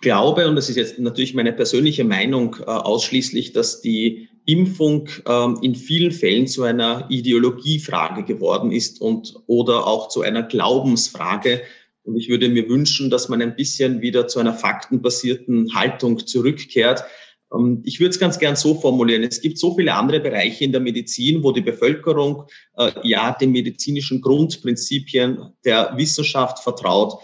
glaube, 0.00 0.48
und 0.48 0.56
das 0.56 0.68
ist 0.68 0.76
jetzt 0.76 0.98
natürlich 0.98 1.34
meine 1.34 1.52
persönliche 1.52 2.04
Meinung 2.04 2.56
äh, 2.60 2.64
ausschließlich, 2.64 3.52
dass 3.52 3.80
die 3.80 4.28
Impfung 4.46 5.08
ähm, 5.26 5.58
in 5.62 5.74
vielen 5.74 6.12
Fällen 6.12 6.46
zu 6.46 6.62
einer 6.62 7.06
Ideologiefrage 7.08 8.24
geworden 8.24 8.72
ist 8.72 9.00
und 9.00 9.34
oder 9.46 9.86
auch 9.86 10.08
zu 10.08 10.22
einer 10.22 10.42
Glaubensfrage. 10.42 11.62
Und 12.02 12.16
ich 12.16 12.28
würde 12.28 12.48
mir 12.48 12.68
wünschen, 12.68 13.10
dass 13.10 13.28
man 13.28 13.42
ein 13.42 13.54
bisschen 13.54 14.00
wieder 14.00 14.26
zu 14.26 14.40
einer 14.40 14.54
faktenbasierten 14.54 15.74
Haltung 15.74 16.26
zurückkehrt. 16.26 17.04
Ähm, 17.54 17.82
ich 17.84 18.00
würde 18.00 18.10
es 18.10 18.18
ganz 18.18 18.38
gern 18.38 18.56
so 18.56 18.74
formulieren. 18.74 19.22
Es 19.22 19.42
gibt 19.42 19.58
so 19.58 19.76
viele 19.76 19.94
andere 19.94 20.20
Bereiche 20.20 20.64
in 20.64 20.72
der 20.72 20.80
Medizin, 20.80 21.42
wo 21.42 21.52
die 21.52 21.60
Bevölkerung 21.60 22.44
äh, 22.76 22.90
ja 23.02 23.36
den 23.38 23.52
medizinischen 23.52 24.22
Grundprinzipien 24.22 25.52
der 25.64 25.92
Wissenschaft 25.96 26.60
vertraut 26.60 27.20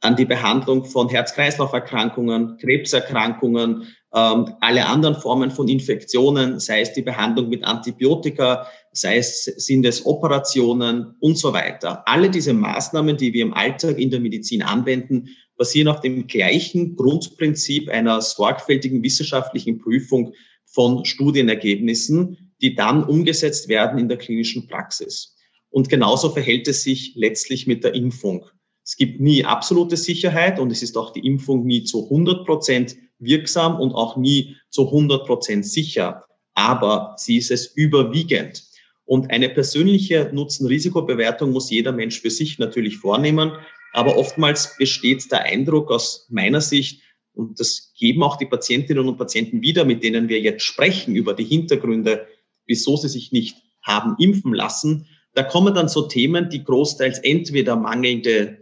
an 0.00 0.16
die 0.16 0.24
Behandlung 0.24 0.84
von 0.84 1.08
Herz-Kreislauf-Erkrankungen, 1.08 2.56
Krebserkrankungen, 2.58 3.88
ähm, 4.14 4.54
alle 4.60 4.86
anderen 4.86 5.16
Formen 5.16 5.50
von 5.50 5.68
Infektionen, 5.68 6.60
sei 6.60 6.80
es 6.80 6.92
die 6.92 7.02
Behandlung 7.02 7.48
mit 7.48 7.64
Antibiotika, 7.64 8.66
sei 8.92 9.18
es 9.18 9.44
sind 9.44 9.84
es 9.84 10.06
Operationen 10.06 11.14
und 11.20 11.36
so 11.36 11.52
weiter. 11.52 12.02
Alle 12.06 12.30
diese 12.30 12.54
Maßnahmen, 12.54 13.16
die 13.16 13.32
wir 13.32 13.42
im 13.42 13.54
Alltag 13.54 13.98
in 13.98 14.10
der 14.10 14.20
Medizin 14.20 14.62
anwenden, 14.62 15.28
basieren 15.56 15.88
auf 15.88 16.00
dem 16.00 16.26
gleichen 16.26 16.96
Grundprinzip 16.96 17.88
einer 17.90 18.22
sorgfältigen 18.22 19.02
wissenschaftlichen 19.02 19.78
Prüfung 19.78 20.32
von 20.64 21.04
Studienergebnissen, 21.04 22.52
die 22.62 22.74
dann 22.74 23.04
umgesetzt 23.04 23.68
werden 23.68 23.98
in 23.98 24.08
der 24.08 24.18
klinischen 24.18 24.68
Praxis. 24.68 25.34
Und 25.70 25.88
genauso 25.88 26.30
verhält 26.30 26.68
es 26.68 26.82
sich 26.82 27.12
letztlich 27.14 27.66
mit 27.66 27.84
der 27.84 27.94
Impfung. 27.94 28.46
Es 28.88 28.96
gibt 28.96 29.20
nie 29.20 29.44
absolute 29.44 29.98
Sicherheit 29.98 30.58
und 30.58 30.72
es 30.72 30.82
ist 30.82 30.96
auch 30.96 31.12
die 31.12 31.26
Impfung 31.26 31.66
nie 31.66 31.84
zu 31.84 32.04
100 32.04 32.46
Prozent 32.46 32.96
wirksam 33.18 33.78
und 33.78 33.92
auch 33.92 34.16
nie 34.16 34.56
zu 34.70 34.86
100 34.86 35.26
Prozent 35.26 35.66
sicher. 35.66 36.24
Aber 36.54 37.14
sie 37.18 37.36
ist 37.36 37.50
es 37.50 37.66
überwiegend. 37.66 38.64
Und 39.04 39.30
eine 39.30 39.50
persönliche 39.50 40.30
Nutzen-Risikobewertung 40.32 41.52
muss 41.52 41.68
jeder 41.68 41.92
Mensch 41.92 42.18
für 42.18 42.30
sich 42.30 42.58
natürlich 42.58 42.96
vornehmen. 42.96 43.52
Aber 43.92 44.16
oftmals 44.16 44.74
besteht 44.78 45.30
der 45.30 45.42
Eindruck 45.42 45.90
aus 45.90 46.26
meiner 46.30 46.62
Sicht, 46.62 47.02
und 47.34 47.60
das 47.60 47.92
geben 47.94 48.22
auch 48.22 48.36
die 48.36 48.46
Patientinnen 48.46 49.06
und 49.06 49.18
Patienten 49.18 49.60
wieder, 49.60 49.84
mit 49.84 50.02
denen 50.02 50.30
wir 50.30 50.40
jetzt 50.40 50.62
sprechen 50.62 51.14
über 51.14 51.34
die 51.34 51.44
Hintergründe, 51.44 52.26
wieso 52.64 52.96
sie 52.96 53.10
sich 53.10 53.32
nicht 53.32 53.58
haben 53.82 54.16
impfen 54.18 54.54
lassen, 54.54 55.06
da 55.38 55.44
kommen 55.44 55.72
dann 55.72 55.88
so 55.88 56.02
Themen, 56.02 56.50
die 56.50 56.64
großteils 56.64 57.20
entweder 57.20 57.76
mangelnde, 57.76 58.58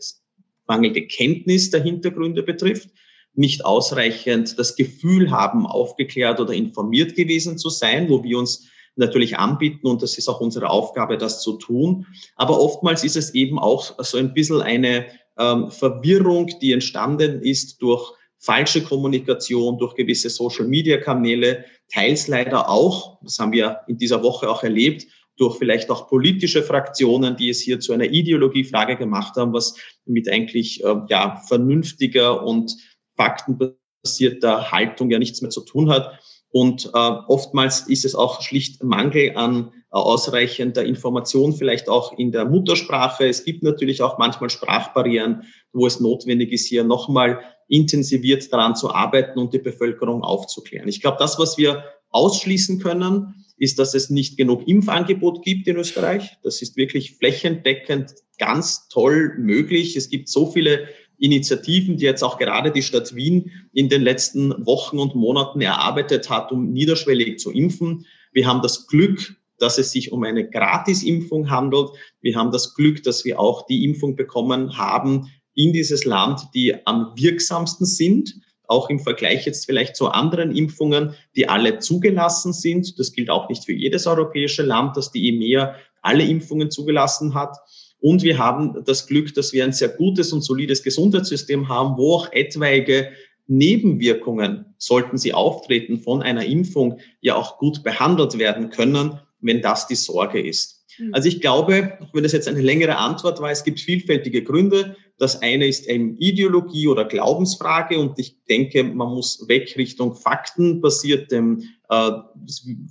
mangelnde 0.66 1.06
Kenntnis 1.06 1.70
der 1.70 1.82
Hintergründe 1.82 2.42
betrifft, 2.42 2.90
nicht 3.32 3.64
ausreichend 3.64 4.58
das 4.58 4.76
Gefühl 4.76 5.30
haben, 5.30 5.66
aufgeklärt 5.66 6.38
oder 6.38 6.52
informiert 6.52 7.14
gewesen 7.14 7.56
zu 7.56 7.70
sein, 7.70 8.10
wo 8.10 8.22
wir 8.22 8.36
uns 8.36 8.68
natürlich 8.94 9.38
anbieten 9.38 9.86
und 9.86 10.02
das 10.02 10.18
ist 10.18 10.28
auch 10.28 10.42
unsere 10.42 10.68
Aufgabe, 10.68 11.16
das 11.16 11.40
zu 11.40 11.54
tun. 11.54 12.06
Aber 12.34 12.60
oftmals 12.60 13.04
ist 13.04 13.16
es 13.16 13.32
eben 13.32 13.58
auch 13.58 13.94
so 14.04 14.18
ein 14.18 14.34
bisschen 14.34 14.60
eine 14.60 15.06
ähm, 15.38 15.70
Verwirrung, 15.70 16.50
die 16.60 16.72
entstanden 16.72 17.40
ist 17.40 17.80
durch 17.80 18.12
falsche 18.36 18.82
Kommunikation, 18.82 19.78
durch 19.78 19.94
gewisse 19.94 20.28
Social-Media-Kanäle, 20.28 21.64
teils 21.90 22.28
leider 22.28 22.68
auch, 22.68 23.18
das 23.22 23.38
haben 23.38 23.52
wir 23.52 23.80
in 23.86 23.96
dieser 23.96 24.22
Woche 24.22 24.50
auch 24.50 24.62
erlebt, 24.62 25.06
durch 25.36 25.58
vielleicht 25.58 25.90
auch 25.90 26.08
politische 26.08 26.62
Fraktionen, 26.62 27.36
die 27.36 27.50
es 27.50 27.60
hier 27.60 27.80
zu 27.80 27.92
einer 27.92 28.04
Ideologiefrage 28.04 28.96
gemacht 28.96 29.36
haben, 29.36 29.52
was 29.52 29.74
mit 30.04 30.28
eigentlich 30.28 30.82
äh, 30.84 30.96
ja, 31.08 31.42
vernünftiger 31.46 32.42
und 32.42 32.74
faktenbasierter 33.16 34.70
Haltung 34.70 35.10
ja 35.10 35.18
nichts 35.18 35.42
mehr 35.42 35.50
zu 35.50 35.62
tun 35.62 35.90
hat. 35.90 36.18
Und 36.50 36.86
äh, 36.86 36.98
oftmals 36.98 37.86
ist 37.88 38.04
es 38.04 38.14
auch 38.14 38.40
schlicht 38.40 38.82
Mangel 38.82 39.36
an 39.36 39.72
äh, 39.92 39.98
ausreichender 39.98 40.84
Information, 40.84 41.52
vielleicht 41.52 41.88
auch 41.88 42.16
in 42.16 42.32
der 42.32 42.46
Muttersprache. 42.46 43.28
Es 43.28 43.44
gibt 43.44 43.62
natürlich 43.62 44.00
auch 44.00 44.18
manchmal 44.18 44.50
Sprachbarrieren, 44.50 45.42
wo 45.72 45.86
es 45.86 46.00
notwendig 46.00 46.52
ist, 46.52 46.66
hier 46.66 46.84
nochmal 46.84 47.40
intensiviert 47.68 48.50
daran 48.52 48.76
zu 48.76 48.92
arbeiten 48.94 49.38
und 49.38 49.52
die 49.52 49.58
Bevölkerung 49.58 50.22
aufzuklären. 50.22 50.88
Ich 50.88 51.00
glaube, 51.00 51.18
das, 51.18 51.38
was 51.38 51.58
wir 51.58 51.84
ausschließen 52.10 52.78
können, 52.78 53.45
ist, 53.56 53.78
dass 53.78 53.94
es 53.94 54.10
nicht 54.10 54.36
genug 54.36 54.66
Impfangebot 54.66 55.42
gibt 55.42 55.66
in 55.66 55.76
Österreich. 55.76 56.36
Das 56.42 56.62
ist 56.62 56.76
wirklich 56.76 57.16
flächendeckend 57.16 58.14
ganz 58.38 58.88
toll 58.88 59.34
möglich. 59.38 59.96
Es 59.96 60.10
gibt 60.10 60.28
so 60.28 60.50
viele 60.50 60.88
Initiativen, 61.18 61.96
die 61.96 62.04
jetzt 62.04 62.22
auch 62.22 62.38
gerade 62.38 62.70
die 62.70 62.82
Stadt 62.82 63.14
Wien 63.14 63.50
in 63.72 63.88
den 63.88 64.02
letzten 64.02 64.66
Wochen 64.66 64.98
und 64.98 65.14
Monaten 65.14 65.60
erarbeitet 65.60 66.28
hat, 66.28 66.52
um 66.52 66.72
niederschwellig 66.72 67.38
zu 67.38 67.50
impfen. 67.50 68.04
Wir 68.32 68.46
haben 68.46 68.60
das 68.60 68.86
Glück, 68.86 69.36
dass 69.58 69.78
es 69.78 69.90
sich 69.90 70.12
um 70.12 70.22
eine 70.24 70.48
Gratisimpfung 70.48 71.48
handelt. 71.48 71.90
Wir 72.20 72.36
haben 72.36 72.50
das 72.50 72.74
Glück, 72.74 73.02
dass 73.02 73.24
wir 73.24 73.40
auch 73.40 73.66
die 73.66 73.84
Impfung 73.84 74.16
bekommen 74.16 74.76
haben 74.76 75.30
in 75.54 75.72
dieses 75.72 76.04
Land, 76.04 76.42
die 76.54 76.86
am 76.86 77.12
wirksamsten 77.16 77.86
sind 77.86 78.34
auch 78.68 78.90
im 78.90 78.98
Vergleich 78.98 79.46
jetzt 79.46 79.66
vielleicht 79.66 79.96
zu 79.96 80.08
anderen 80.08 80.54
Impfungen, 80.54 81.14
die 81.34 81.48
alle 81.48 81.78
zugelassen 81.78 82.52
sind. 82.52 82.98
Das 82.98 83.12
gilt 83.12 83.30
auch 83.30 83.48
nicht 83.48 83.64
für 83.64 83.72
jedes 83.72 84.06
europäische 84.06 84.62
Land, 84.62 84.96
dass 84.96 85.10
die 85.10 85.28
EMEA 85.28 85.74
alle 86.02 86.24
Impfungen 86.24 86.70
zugelassen 86.70 87.34
hat. 87.34 87.56
Und 88.00 88.22
wir 88.22 88.38
haben 88.38 88.84
das 88.84 89.06
Glück, 89.06 89.34
dass 89.34 89.52
wir 89.52 89.64
ein 89.64 89.72
sehr 89.72 89.88
gutes 89.88 90.32
und 90.32 90.42
solides 90.42 90.82
Gesundheitssystem 90.82 91.68
haben, 91.68 91.96
wo 91.96 92.14
auch 92.14 92.32
etwaige 92.32 93.10
Nebenwirkungen, 93.48 94.74
sollten 94.78 95.18
sie 95.18 95.32
auftreten 95.32 95.98
von 96.00 96.22
einer 96.22 96.44
Impfung, 96.44 96.98
ja 97.20 97.36
auch 97.36 97.58
gut 97.58 97.82
behandelt 97.82 98.38
werden 98.38 98.70
können, 98.70 99.18
wenn 99.40 99.62
das 99.62 99.86
die 99.86 99.94
Sorge 99.94 100.40
ist. 100.40 100.84
Mhm. 100.98 101.14
Also 101.14 101.28
ich 101.28 101.40
glaube, 101.40 101.98
wenn 102.12 102.22
das 102.22 102.32
jetzt 102.32 102.48
eine 102.48 102.60
längere 102.60 102.96
Antwort 102.96 103.40
war, 103.40 103.50
es 103.50 103.64
gibt 103.64 103.80
vielfältige 103.80 104.42
Gründe. 104.42 104.96
Das 105.18 105.40
eine 105.40 105.66
ist 105.66 105.88
eben 105.88 106.16
Ideologie 106.18 106.88
oder 106.88 107.06
Glaubensfrage 107.06 107.98
und 107.98 108.18
ich 108.18 108.36
denke, 108.48 108.84
man 108.84 109.08
muss 109.08 109.48
weg 109.48 109.74
Richtung 109.76 110.14
faktenbasiertem, 110.14 111.62
äh, 111.88 112.10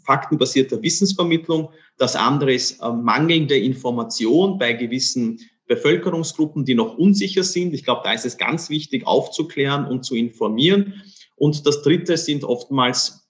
faktenbasierter 0.03 0.82
Wissensvermittlung. 0.82 1.70
Das 1.98 2.15
andere 2.15 2.53
ist 2.53 2.82
äh, 2.82 2.91
mangelnde 2.91 3.58
Information 3.58 4.58
bei 4.58 4.74
gewissen 4.74 5.39
Bevölkerungsgruppen, 5.67 6.65
die 6.65 6.75
noch 6.75 6.98
unsicher 6.98 7.44
sind. 7.44 7.74
Ich 7.74 7.84
glaube, 7.84 8.01
da 8.03 8.13
ist 8.13 8.25
es 8.25 8.38
ganz 8.38 8.70
wichtig, 8.70 9.05
aufzuklären 9.05 9.86
und 9.86 10.03
zu 10.03 10.15
informieren. 10.15 11.03
Und 11.36 11.65
das 11.67 11.82
dritte 11.82 12.17
sind 12.17 12.44
oftmals 12.44 13.29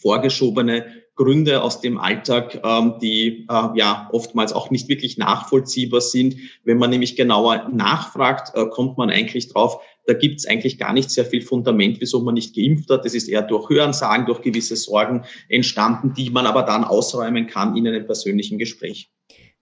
vorgeschobene 0.00 1.01
Gründe 1.14 1.62
aus 1.62 1.80
dem 1.80 1.98
Alltag, 1.98 2.60
ähm, 2.64 2.94
die 3.00 3.46
äh, 3.48 3.78
ja 3.78 4.08
oftmals 4.12 4.52
auch 4.52 4.70
nicht 4.70 4.88
wirklich 4.88 5.18
nachvollziehbar 5.18 6.00
sind. 6.00 6.36
Wenn 6.64 6.78
man 6.78 6.90
nämlich 6.90 7.16
genauer 7.16 7.68
nachfragt, 7.70 8.56
äh, 8.56 8.66
kommt 8.66 8.96
man 8.96 9.10
eigentlich 9.10 9.48
drauf, 9.48 9.82
da 10.06 10.14
gibt 10.14 10.40
es 10.40 10.46
eigentlich 10.46 10.78
gar 10.78 10.92
nicht 10.92 11.10
sehr 11.10 11.24
viel 11.24 11.42
Fundament, 11.42 12.00
wieso 12.00 12.20
man 12.22 12.34
nicht 12.34 12.56
geimpft 12.56 12.90
hat. 12.90 13.04
Das 13.04 13.14
ist 13.14 13.28
eher 13.28 13.42
durch 13.42 13.68
Hörensagen, 13.68 14.26
durch 14.26 14.42
gewisse 14.42 14.76
Sorgen 14.76 15.24
entstanden, 15.48 16.14
die 16.16 16.30
man 16.30 16.46
aber 16.46 16.62
dann 16.62 16.84
ausräumen 16.84 17.46
kann 17.46 17.76
in 17.76 17.86
einem 17.86 18.06
persönlichen 18.06 18.58
Gespräch. 18.58 19.10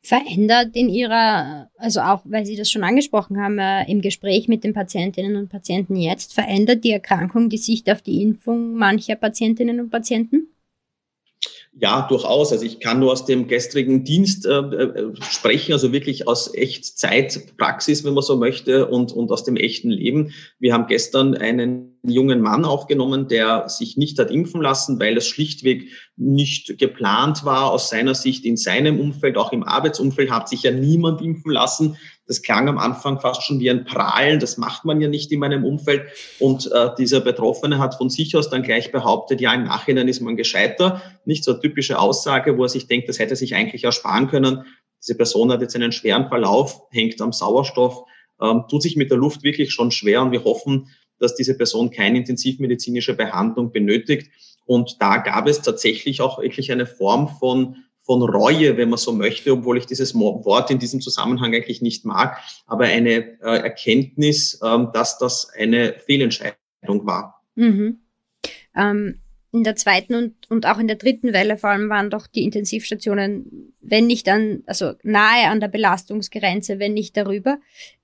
Verändert 0.02 0.74
in 0.76 0.88
Ihrer, 0.88 1.68
also 1.76 2.00
auch 2.00 2.22
weil 2.24 2.46
Sie 2.46 2.56
das 2.56 2.70
schon 2.70 2.84
angesprochen 2.84 3.38
haben, 3.38 3.58
äh, 3.58 3.90
im 3.90 4.00
Gespräch 4.00 4.48
mit 4.48 4.64
den 4.64 4.72
Patientinnen 4.72 5.36
und 5.36 5.50
Patienten 5.50 5.94
jetzt, 5.96 6.32
verändert 6.32 6.84
die 6.84 6.92
Erkrankung 6.92 7.50
die 7.50 7.58
Sicht 7.58 7.90
auf 7.90 8.00
die 8.00 8.22
Impfung 8.22 8.74
mancher 8.74 9.16
Patientinnen 9.16 9.78
und 9.78 9.90
Patienten? 9.90 10.48
Ja, 11.72 12.06
durchaus. 12.08 12.50
Also 12.50 12.64
ich 12.64 12.80
kann 12.80 12.98
nur 12.98 13.12
aus 13.12 13.24
dem 13.26 13.46
gestrigen 13.46 14.02
Dienst 14.02 14.44
äh, 14.44 14.58
äh, 14.58 15.12
sprechen, 15.22 15.72
also 15.72 15.92
wirklich 15.92 16.26
aus 16.26 16.52
Echtzeitpraxis, 16.52 18.02
wenn 18.02 18.14
man 18.14 18.24
so 18.24 18.36
möchte, 18.36 18.88
und, 18.88 19.12
und 19.12 19.30
aus 19.30 19.44
dem 19.44 19.56
echten 19.56 19.90
Leben. 19.90 20.32
Wir 20.58 20.74
haben 20.74 20.88
gestern 20.88 21.36
einen 21.36 21.96
jungen 22.02 22.40
Mann 22.40 22.64
aufgenommen, 22.64 23.28
der 23.28 23.68
sich 23.68 23.96
nicht 23.96 24.18
hat 24.18 24.32
impfen 24.32 24.60
lassen, 24.60 24.98
weil 24.98 25.16
es 25.16 25.28
schlichtweg 25.28 25.88
nicht 26.16 26.76
geplant 26.76 27.44
war 27.44 27.70
aus 27.70 27.88
seiner 27.88 28.14
Sicht 28.14 28.44
in 28.44 28.56
seinem 28.56 28.98
Umfeld, 28.98 29.36
auch 29.36 29.52
im 29.52 29.62
Arbeitsumfeld 29.62 30.30
hat 30.30 30.48
sich 30.48 30.64
ja 30.64 30.72
niemand 30.72 31.22
impfen 31.22 31.52
lassen. 31.52 31.96
Das 32.30 32.42
klang 32.42 32.68
am 32.68 32.78
Anfang 32.78 33.18
fast 33.18 33.42
schon 33.42 33.58
wie 33.58 33.68
ein 33.68 33.84
Prahlen. 33.84 34.38
Das 34.38 34.56
macht 34.56 34.84
man 34.84 35.00
ja 35.00 35.08
nicht 35.08 35.32
in 35.32 35.40
meinem 35.40 35.64
Umfeld. 35.64 36.04
Und 36.38 36.70
äh, 36.70 36.90
dieser 36.96 37.20
Betroffene 37.20 37.80
hat 37.80 37.96
von 37.96 38.08
sich 38.08 38.36
aus 38.36 38.48
dann 38.48 38.62
gleich 38.62 38.92
behauptet, 38.92 39.40
ja, 39.40 39.52
im 39.52 39.64
Nachhinein 39.64 40.06
ist 40.06 40.20
man 40.20 40.36
gescheiter. 40.36 41.02
Nicht 41.24 41.42
so 41.42 41.50
eine 41.50 41.60
typische 41.60 41.98
Aussage, 41.98 42.56
wo 42.56 42.62
er 42.62 42.68
sich 42.68 42.86
denkt, 42.86 43.08
das 43.08 43.18
hätte 43.18 43.34
sich 43.34 43.56
eigentlich 43.56 43.82
ersparen 43.82 44.28
können. 44.28 44.64
Diese 45.02 45.16
Person 45.16 45.50
hat 45.50 45.60
jetzt 45.60 45.74
einen 45.74 45.90
schweren 45.90 46.28
Verlauf, 46.28 46.82
hängt 46.92 47.20
am 47.20 47.32
Sauerstoff, 47.32 48.04
ähm, 48.40 48.62
tut 48.70 48.82
sich 48.82 48.94
mit 48.94 49.10
der 49.10 49.18
Luft 49.18 49.42
wirklich 49.42 49.72
schon 49.72 49.90
schwer 49.90 50.22
und 50.22 50.30
wir 50.30 50.44
hoffen, 50.44 50.86
dass 51.18 51.34
diese 51.34 51.56
Person 51.56 51.90
keine 51.90 52.18
intensivmedizinische 52.18 53.14
Behandlung 53.14 53.72
benötigt. 53.72 54.30
Und 54.66 54.98
da 55.00 55.16
gab 55.16 55.48
es 55.48 55.62
tatsächlich 55.62 56.20
auch 56.20 56.40
wirklich 56.40 56.70
eine 56.70 56.86
Form 56.86 57.26
von 57.26 57.74
von 58.02 58.22
Reue, 58.22 58.76
wenn 58.76 58.88
man 58.90 58.98
so 58.98 59.12
möchte, 59.12 59.52
obwohl 59.52 59.78
ich 59.78 59.86
dieses 59.86 60.14
Wort 60.14 60.70
in 60.70 60.78
diesem 60.78 61.00
Zusammenhang 61.00 61.54
eigentlich 61.54 61.82
nicht 61.82 62.04
mag, 62.04 62.38
aber 62.66 62.84
eine 62.84 63.38
äh, 63.40 63.58
Erkenntnis, 63.62 64.58
ähm, 64.64 64.90
dass 64.92 65.18
das 65.18 65.48
eine 65.56 65.94
Fehlentscheidung 66.06 67.06
war. 67.06 67.42
Mhm. 67.54 68.00
Ähm, 68.76 69.20
in 69.52 69.64
der 69.64 69.74
zweiten 69.74 70.14
und, 70.14 70.48
und 70.48 70.66
auch 70.66 70.78
in 70.78 70.86
der 70.86 70.96
dritten 70.96 71.32
Welle 71.32 71.58
vor 71.58 71.70
allem 71.70 71.88
waren 71.88 72.10
doch 72.10 72.26
die 72.26 72.44
Intensivstationen, 72.44 73.74
wenn 73.80 74.06
nicht 74.06 74.28
an, 74.28 74.62
also 74.66 74.92
nahe 75.02 75.48
an 75.48 75.60
der 75.60 75.68
Belastungsgrenze, 75.68 76.78
wenn 76.78 76.94
nicht 76.94 77.16
darüber. 77.16 77.58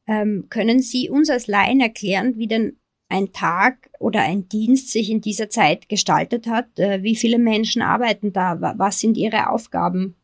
Ähm, 0.08 0.46
können 0.50 0.80
Sie 0.80 1.08
uns 1.08 1.30
als 1.30 1.46
Laien 1.46 1.80
erklären, 1.80 2.34
wie 2.36 2.48
denn 2.48 2.78
ein 3.08 3.32
Tag 3.32 3.90
oder 3.98 4.20
ein 4.22 4.48
Dienst 4.48 4.90
sich 4.90 5.10
in 5.10 5.20
dieser 5.20 5.48
Zeit 5.48 5.88
gestaltet 5.88 6.46
hat? 6.46 6.78
Äh, 6.78 7.02
wie 7.02 7.16
viele 7.16 7.38
Menschen 7.38 7.82
arbeiten 7.82 8.32
da? 8.32 8.74
Was 8.76 9.00
sind 9.00 9.16
ihre 9.16 9.50
Aufgaben? 9.50 10.16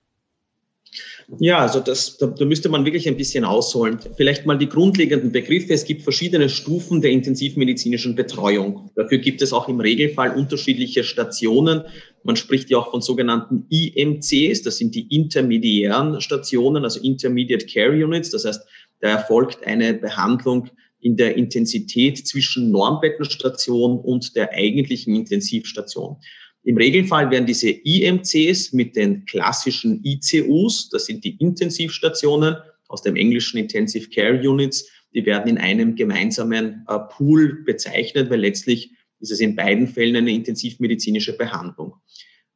Ja, 1.39 1.59
also 1.59 1.81
das, 1.81 2.19
da, 2.19 2.27
da 2.27 2.45
müsste 2.45 2.69
man 2.69 2.85
wirklich 2.85 3.09
ein 3.09 3.17
bisschen 3.17 3.45
ausholen. 3.45 3.99
Vielleicht 4.17 4.45
mal 4.45 4.59
die 4.59 4.69
grundlegenden 4.69 5.33
Begriffe. 5.33 5.73
Es 5.73 5.85
gibt 5.85 6.03
verschiedene 6.03 6.51
Stufen 6.51 7.01
der 7.01 7.13
intensivmedizinischen 7.13 8.15
Betreuung. 8.15 8.91
Dafür 8.95 9.19
gibt 9.19 9.41
es 9.41 9.55
auch 9.55 9.69
im 9.69 9.81
Regelfall 9.81 10.35
unterschiedliche 10.37 11.05
Stationen. 11.05 11.83
Man 12.25 12.37
spricht 12.37 12.69
ja 12.69 12.79
auch 12.79 12.91
von 12.91 13.01
sogenannten 13.01 13.67
IMCs. 13.71 14.63
Das 14.63 14.77
sind 14.77 14.95
die 14.95 15.07
intermediären 15.15 16.21
Stationen, 16.21 16.85
also 16.85 17.01
Intermediate 17.01 17.67
Care 17.67 17.93
Units. 17.93 18.31
Das 18.31 18.45
heißt, 18.45 18.63
da 19.01 19.09
erfolgt 19.09 19.67
eine 19.67 19.95
Behandlung 19.95 20.69
in 21.03 21.17
der 21.17 21.37
Intensität 21.37 22.27
zwischen 22.27 22.71
Normbettenstation 22.71 23.99
und 23.99 24.35
der 24.37 24.53
eigentlichen 24.53 25.15
Intensivstation. 25.15 26.17
Im 26.65 26.77
Regelfall 26.77 27.31
werden 27.31 27.47
diese 27.47 27.71
IMCs 27.71 28.73
mit 28.73 28.95
den 28.95 29.25
klassischen 29.25 30.01
ICUs, 30.05 30.89
das 30.91 31.07
sind 31.07 31.25
die 31.25 31.37
Intensivstationen 31.39 32.57
aus 32.87 33.03
dem 33.03 33.17
englischen 33.17 33.59
Intensive 33.59 34.09
Care 34.11 34.39
Units, 34.49 34.89
die 35.13 35.27
werden 35.27 35.49
in 35.49 35.59
einem 35.59 35.97
gemeinsamen 35.97 36.85
äh, 36.89 36.99
Pool 37.11 37.65
bezeichnet, 37.65 38.31
weil 38.31 38.41
letztlich 38.41 38.93
ist 39.19 39.33
es 39.33 39.41
in 39.41 39.57
beiden 39.57 39.89
Fällen 39.89 40.17
eine 40.17 40.33
intensivmedizinische 40.33 41.37
Behandlung. 41.37 41.95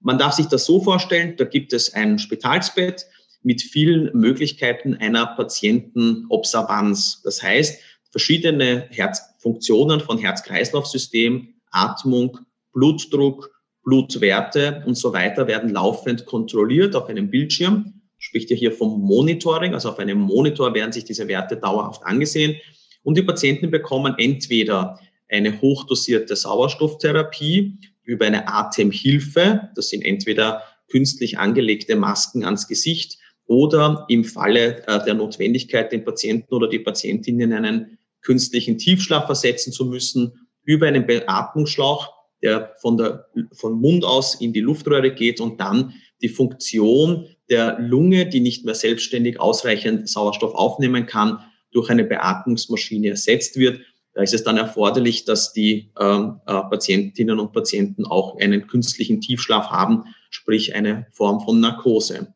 Man 0.00 0.18
darf 0.18 0.34
sich 0.34 0.46
das 0.46 0.66
so 0.66 0.80
vorstellen, 0.80 1.34
da 1.36 1.44
gibt 1.44 1.72
es 1.72 1.92
ein 1.94 2.18
Spitalsbett 2.18 3.06
mit 3.42 3.62
vielen 3.62 4.10
Möglichkeiten 4.16 4.94
einer 4.94 5.26
Patientenobservanz. 5.26 7.22
Das 7.22 7.42
heißt, 7.42 7.80
verschiedene 8.16 8.88
Herzfunktionen 8.92 10.00
von 10.00 10.16
Herz-Kreislauf-System, 10.16 11.52
Atmung, 11.70 12.38
Blutdruck, 12.72 13.54
Blutwerte 13.84 14.82
und 14.86 14.94
so 14.94 15.12
weiter 15.12 15.46
werden 15.46 15.68
laufend 15.68 16.24
kontrolliert 16.24 16.96
auf 16.96 17.10
einem 17.10 17.28
Bildschirm. 17.30 18.00
Spricht 18.16 18.48
ja 18.48 18.56
hier 18.56 18.72
vom 18.72 19.02
Monitoring, 19.02 19.74
also 19.74 19.90
auf 19.90 19.98
einem 19.98 20.18
Monitor 20.18 20.72
werden 20.72 20.92
sich 20.92 21.04
diese 21.04 21.28
Werte 21.28 21.58
dauerhaft 21.58 22.04
angesehen. 22.04 22.56
Und 23.02 23.18
die 23.18 23.22
Patienten 23.22 23.70
bekommen 23.70 24.14
entweder 24.16 24.98
eine 25.28 25.60
hochdosierte 25.60 26.36
Sauerstofftherapie 26.36 27.76
über 28.02 28.24
eine 28.24 28.48
Atemhilfe, 28.48 29.68
das 29.74 29.90
sind 29.90 30.06
entweder 30.06 30.62
künstlich 30.88 31.38
angelegte 31.38 31.96
Masken 31.96 32.46
ans 32.46 32.66
Gesicht 32.66 33.18
oder 33.44 34.06
im 34.08 34.24
Falle 34.24 34.86
äh, 34.86 35.04
der 35.04 35.12
Notwendigkeit 35.12 35.92
den 35.92 36.02
Patienten 36.02 36.54
oder 36.54 36.66
die 36.66 36.78
Patientinnen 36.78 37.52
einen 37.52 37.98
künstlichen 38.26 38.76
Tiefschlaf 38.76 39.26
versetzen 39.26 39.72
zu 39.72 39.86
müssen, 39.86 40.48
über 40.64 40.88
einen 40.88 41.06
Beatmungsschlauch, 41.06 42.12
der 42.42 42.74
von 42.80 42.98
der, 42.98 43.26
von 43.52 43.80
Mund 43.80 44.04
aus 44.04 44.40
in 44.40 44.52
die 44.52 44.60
Luftröhre 44.60 45.14
geht 45.14 45.40
und 45.40 45.60
dann 45.60 45.94
die 46.20 46.28
Funktion 46.28 47.28
der 47.48 47.78
Lunge, 47.78 48.26
die 48.26 48.40
nicht 48.40 48.64
mehr 48.64 48.74
selbstständig 48.74 49.40
ausreichend 49.40 50.08
Sauerstoff 50.08 50.54
aufnehmen 50.54 51.06
kann, 51.06 51.38
durch 51.70 51.88
eine 51.88 52.04
Beatmungsmaschine 52.04 53.10
ersetzt 53.10 53.56
wird. 53.56 53.80
Da 54.14 54.22
ist 54.22 54.34
es 54.34 54.42
dann 54.42 54.56
erforderlich, 54.56 55.24
dass 55.24 55.52
die 55.52 55.92
ähm, 56.00 56.40
äh, 56.46 56.52
Patientinnen 56.52 57.38
und 57.38 57.52
Patienten 57.52 58.06
auch 58.06 58.38
einen 58.38 58.66
künstlichen 58.66 59.20
Tiefschlaf 59.20 59.68
haben, 59.68 60.04
sprich 60.30 60.74
eine 60.74 61.06
Form 61.12 61.40
von 61.40 61.60
Narkose. 61.60 62.34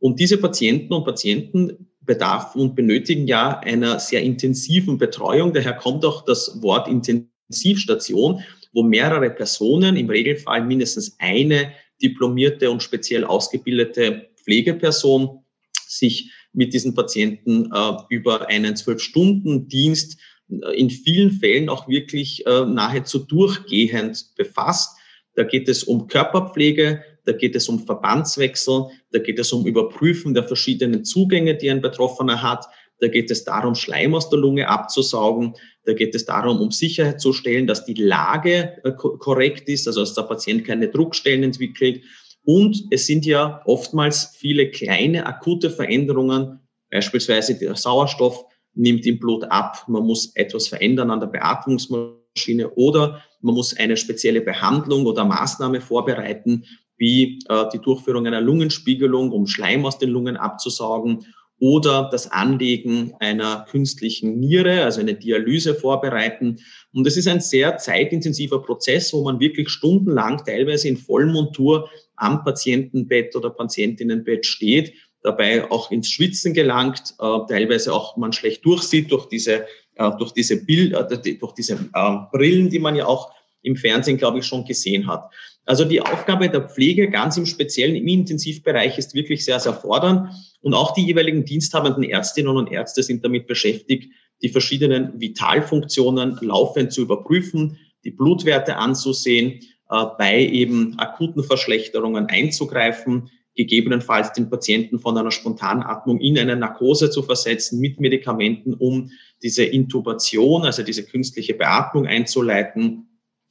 Und 0.00 0.18
diese 0.20 0.38
Patienten 0.38 0.94
und 0.94 1.04
Patienten 1.04 1.90
bedarf 2.08 2.56
und 2.56 2.74
benötigen 2.74 3.28
ja 3.28 3.60
einer 3.60 4.00
sehr 4.00 4.22
intensiven 4.22 4.98
Betreuung. 4.98 5.52
Daher 5.52 5.74
kommt 5.74 6.04
auch 6.04 6.24
das 6.24 6.60
Wort 6.62 6.88
Intensivstation, 6.88 8.42
wo 8.72 8.82
mehrere 8.82 9.30
Personen, 9.30 9.96
im 9.96 10.08
Regelfall 10.08 10.64
mindestens 10.64 11.14
eine 11.20 11.72
diplomierte 12.02 12.70
und 12.70 12.82
speziell 12.82 13.24
ausgebildete 13.24 14.30
Pflegeperson, 14.42 15.44
sich 15.86 16.32
mit 16.52 16.72
diesen 16.72 16.94
Patienten 16.94 17.70
äh, 17.72 17.92
über 18.08 18.48
einen 18.48 18.74
Zwölf-Stunden-Dienst 18.74 20.18
äh, 20.50 20.80
in 20.80 20.88
vielen 20.88 21.30
Fällen 21.30 21.68
auch 21.68 21.88
wirklich 21.88 22.46
äh, 22.46 22.64
nahezu 22.64 23.18
durchgehend 23.18 24.34
befasst. 24.36 24.96
Da 25.34 25.44
geht 25.44 25.68
es 25.68 25.84
um 25.84 26.08
Körperpflege, 26.08 27.04
da 27.28 27.34
geht 27.34 27.54
es 27.54 27.68
um 27.68 27.78
Verbandswechsel, 27.78 28.86
da 29.12 29.18
geht 29.18 29.38
es 29.38 29.52
um 29.52 29.66
Überprüfen 29.66 30.32
der 30.32 30.44
verschiedenen 30.44 31.04
Zugänge, 31.04 31.54
die 31.54 31.70
ein 31.70 31.82
Betroffener 31.82 32.42
hat, 32.42 32.64
da 33.00 33.08
geht 33.08 33.30
es 33.30 33.44
darum, 33.44 33.74
Schleim 33.74 34.14
aus 34.14 34.30
der 34.30 34.38
Lunge 34.38 34.66
abzusaugen, 34.66 35.54
da 35.84 35.92
geht 35.92 36.14
es 36.14 36.24
darum, 36.24 36.58
um 36.58 36.70
Sicherheit 36.70 37.20
zu 37.20 37.34
stellen, 37.34 37.66
dass 37.66 37.84
die 37.84 37.92
Lage 37.92 38.78
äh, 38.82 38.92
korrekt 38.92 39.68
ist, 39.68 39.86
also 39.86 40.00
dass 40.00 40.14
der 40.14 40.22
Patient 40.22 40.64
keine 40.64 40.88
Druckstellen 40.88 41.42
entwickelt. 41.42 42.02
Und 42.44 42.84
es 42.90 43.06
sind 43.06 43.26
ja 43.26 43.60
oftmals 43.66 44.34
viele 44.34 44.70
kleine 44.70 45.26
akute 45.26 45.68
Veränderungen, 45.68 46.60
beispielsweise 46.90 47.58
der 47.58 47.76
Sauerstoff 47.76 48.42
nimmt 48.72 49.04
im 49.04 49.18
Blut 49.18 49.44
ab, 49.44 49.84
man 49.86 50.04
muss 50.04 50.34
etwas 50.34 50.68
verändern 50.68 51.10
an 51.10 51.20
der 51.20 51.26
Beatmungsmaschine 51.26 52.70
oder 52.70 53.22
man 53.42 53.54
muss 53.54 53.76
eine 53.76 53.98
spezielle 53.98 54.40
Behandlung 54.40 55.04
oder 55.04 55.26
Maßnahme 55.26 55.82
vorbereiten, 55.82 56.64
wie 56.98 57.38
äh, 57.48 57.64
die 57.72 57.78
Durchführung 57.78 58.26
einer 58.26 58.40
Lungenspiegelung, 58.40 59.32
um 59.32 59.46
Schleim 59.46 59.86
aus 59.86 59.98
den 59.98 60.10
Lungen 60.10 60.36
abzusaugen 60.36 61.24
oder 61.60 62.08
das 62.12 62.30
Anlegen 62.30 63.14
einer 63.18 63.66
künstlichen 63.68 64.38
Niere, 64.38 64.84
also 64.84 65.00
eine 65.00 65.14
Dialyse 65.14 65.74
vorbereiten. 65.74 66.58
Und 66.92 67.04
das 67.04 67.16
ist 67.16 67.26
ein 67.26 67.40
sehr 67.40 67.78
zeitintensiver 67.78 68.62
Prozess, 68.62 69.12
wo 69.12 69.24
man 69.24 69.40
wirklich 69.40 69.68
stundenlang 69.68 70.44
teilweise 70.44 70.88
in 70.88 70.96
Vollmontur 70.96 71.88
am 72.14 72.44
Patientenbett 72.44 73.34
oder 73.34 73.50
Patientinnenbett 73.50 74.46
steht 74.46 74.92
dabei 75.22 75.70
auch 75.70 75.90
ins 75.90 76.08
Schwitzen 76.08 76.54
gelangt, 76.54 77.14
äh, 77.18 77.38
teilweise 77.48 77.92
auch 77.92 78.16
man 78.16 78.32
schlecht 78.32 78.64
durchsieht 78.64 79.10
durch 79.10 79.26
diese, 79.26 79.66
äh, 79.96 80.10
durch 80.18 80.32
diese 80.32 80.64
Bild, 80.64 80.94
äh, 80.94 81.36
durch 81.38 81.52
diese 81.52 81.74
äh, 81.74 82.16
Brillen, 82.32 82.70
die 82.70 82.78
man 82.78 82.96
ja 82.96 83.06
auch 83.06 83.32
im 83.62 83.76
Fernsehen, 83.76 84.16
glaube 84.16 84.38
ich, 84.38 84.46
schon 84.46 84.64
gesehen 84.64 85.06
hat. 85.06 85.30
Also 85.68 85.84
die 85.84 86.00
Aufgabe 86.00 86.48
der 86.48 86.62
Pflege 86.62 87.10
ganz 87.10 87.36
im 87.36 87.44
Speziellen 87.44 87.94
im 87.94 88.08
Intensivbereich 88.08 88.96
ist 88.96 89.12
wirklich 89.12 89.44
sehr, 89.44 89.60
sehr 89.60 89.74
fordernd. 89.74 90.30
Und 90.62 90.72
auch 90.72 90.94
die 90.94 91.04
jeweiligen 91.04 91.44
diensthabenden 91.44 92.04
Ärztinnen 92.04 92.56
und 92.56 92.72
Ärzte 92.72 93.02
sind 93.02 93.22
damit 93.22 93.46
beschäftigt, 93.46 94.10
die 94.40 94.48
verschiedenen 94.48 95.20
Vitalfunktionen 95.20 96.38
laufend 96.40 96.90
zu 96.90 97.02
überprüfen, 97.02 97.76
die 98.02 98.12
Blutwerte 98.12 98.76
anzusehen, 98.76 99.60
äh, 99.90 100.06
bei 100.16 100.40
eben 100.40 100.98
akuten 100.98 101.44
Verschlechterungen 101.44 102.30
einzugreifen, 102.30 103.28
gegebenenfalls 103.54 104.32
den 104.32 104.48
Patienten 104.48 104.98
von 104.98 105.18
einer 105.18 105.30
Spontanatmung 105.30 106.18
in 106.18 106.38
eine 106.38 106.56
Narkose 106.56 107.10
zu 107.10 107.22
versetzen 107.22 107.78
mit 107.78 108.00
Medikamenten, 108.00 108.72
um 108.72 109.10
diese 109.42 109.64
Intubation, 109.64 110.64
also 110.64 110.82
diese 110.82 111.04
künstliche 111.04 111.52
Beatmung 111.52 112.06
einzuleiten 112.06 113.07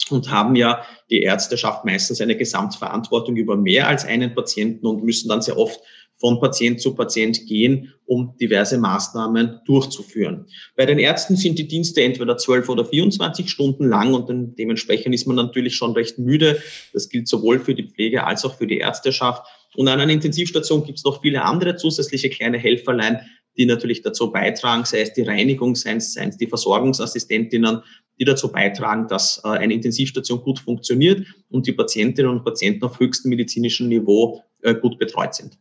und 0.09 0.31
haben 0.31 0.55
ja 0.55 0.83
die 1.09 1.21
Ärzteschaft 1.21 1.85
meistens 1.85 2.21
eine 2.21 2.37
Gesamtverantwortung 2.37 3.35
über 3.35 3.57
mehr 3.57 3.87
als 3.87 4.05
einen 4.05 4.33
Patienten 4.33 4.85
und 4.85 5.03
müssen 5.03 5.29
dann 5.29 5.41
sehr 5.41 5.57
oft 5.57 5.81
von 6.19 6.39
Patient 6.39 6.81
zu 6.81 6.95
Patient 6.95 7.45
gehen, 7.45 7.93
um 8.05 8.35
diverse 8.39 8.77
Maßnahmen 8.77 9.61
durchzuführen. 9.65 10.47
Bei 10.75 10.85
den 10.85 10.97
Ärzten 10.97 11.35
sind 11.35 11.59
die 11.59 11.67
Dienste 11.67 12.01
entweder 12.01 12.37
12 12.37 12.69
oder 12.69 12.85
24 12.85 13.49
Stunden 13.49 13.87
lang 13.87 14.13
und 14.13 14.57
dementsprechend 14.57 15.13
ist 15.13 15.27
man 15.27 15.35
natürlich 15.35 15.75
schon 15.75 15.93
recht 15.93 16.17
müde. 16.17 16.61
Das 16.93 17.09
gilt 17.09 17.27
sowohl 17.27 17.59
für 17.59 17.75
die 17.75 17.87
Pflege 17.87 18.25
als 18.25 18.45
auch 18.45 18.55
für 18.55 18.67
die 18.67 18.79
Ärzteschaft. 18.79 19.45
Und 19.75 19.87
an 19.87 19.99
einer 19.99 20.11
Intensivstation 20.11 20.83
gibt 20.85 20.97
es 20.97 21.03
noch 21.03 21.21
viele 21.21 21.43
andere 21.43 21.75
zusätzliche 21.75 22.29
kleine 22.29 22.57
Helferlein, 22.57 23.21
die 23.57 23.65
natürlich 23.65 24.01
dazu 24.01 24.31
beitragen, 24.31 24.85
sei 24.85 25.01
es 25.01 25.13
die 25.13 25.23
Reinigung, 25.23 25.75
sei 25.75 25.95
es, 25.95 26.13
sei 26.13 26.25
es 26.25 26.37
die 26.37 26.47
Versorgungsassistentinnen, 26.47 27.81
die 28.19 28.25
dazu 28.25 28.51
beitragen, 28.51 29.07
dass 29.07 29.41
äh, 29.43 29.49
eine 29.49 29.73
Intensivstation 29.73 30.41
gut 30.41 30.59
funktioniert 30.59 31.25
und 31.49 31.67
die 31.67 31.73
Patientinnen 31.73 32.31
und 32.31 32.43
Patienten 32.43 32.83
auf 32.85 32.99
höchstem 32.99 33.29
medizinischen 33.29 33.89
Niveau 33.89 34.43
äh, 34.61 34.75
gut 34.75 34.97
betreut 34.97 35.35
sind. 35.35 35.57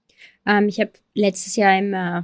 Ähm, 0.46 0.68
ich 0.68 0.80
habe 0.80 0.92
letztes 1.14 1.56
Jahr 1.56 1.78
im, 1.78 1.92
äh, 1.92 2.22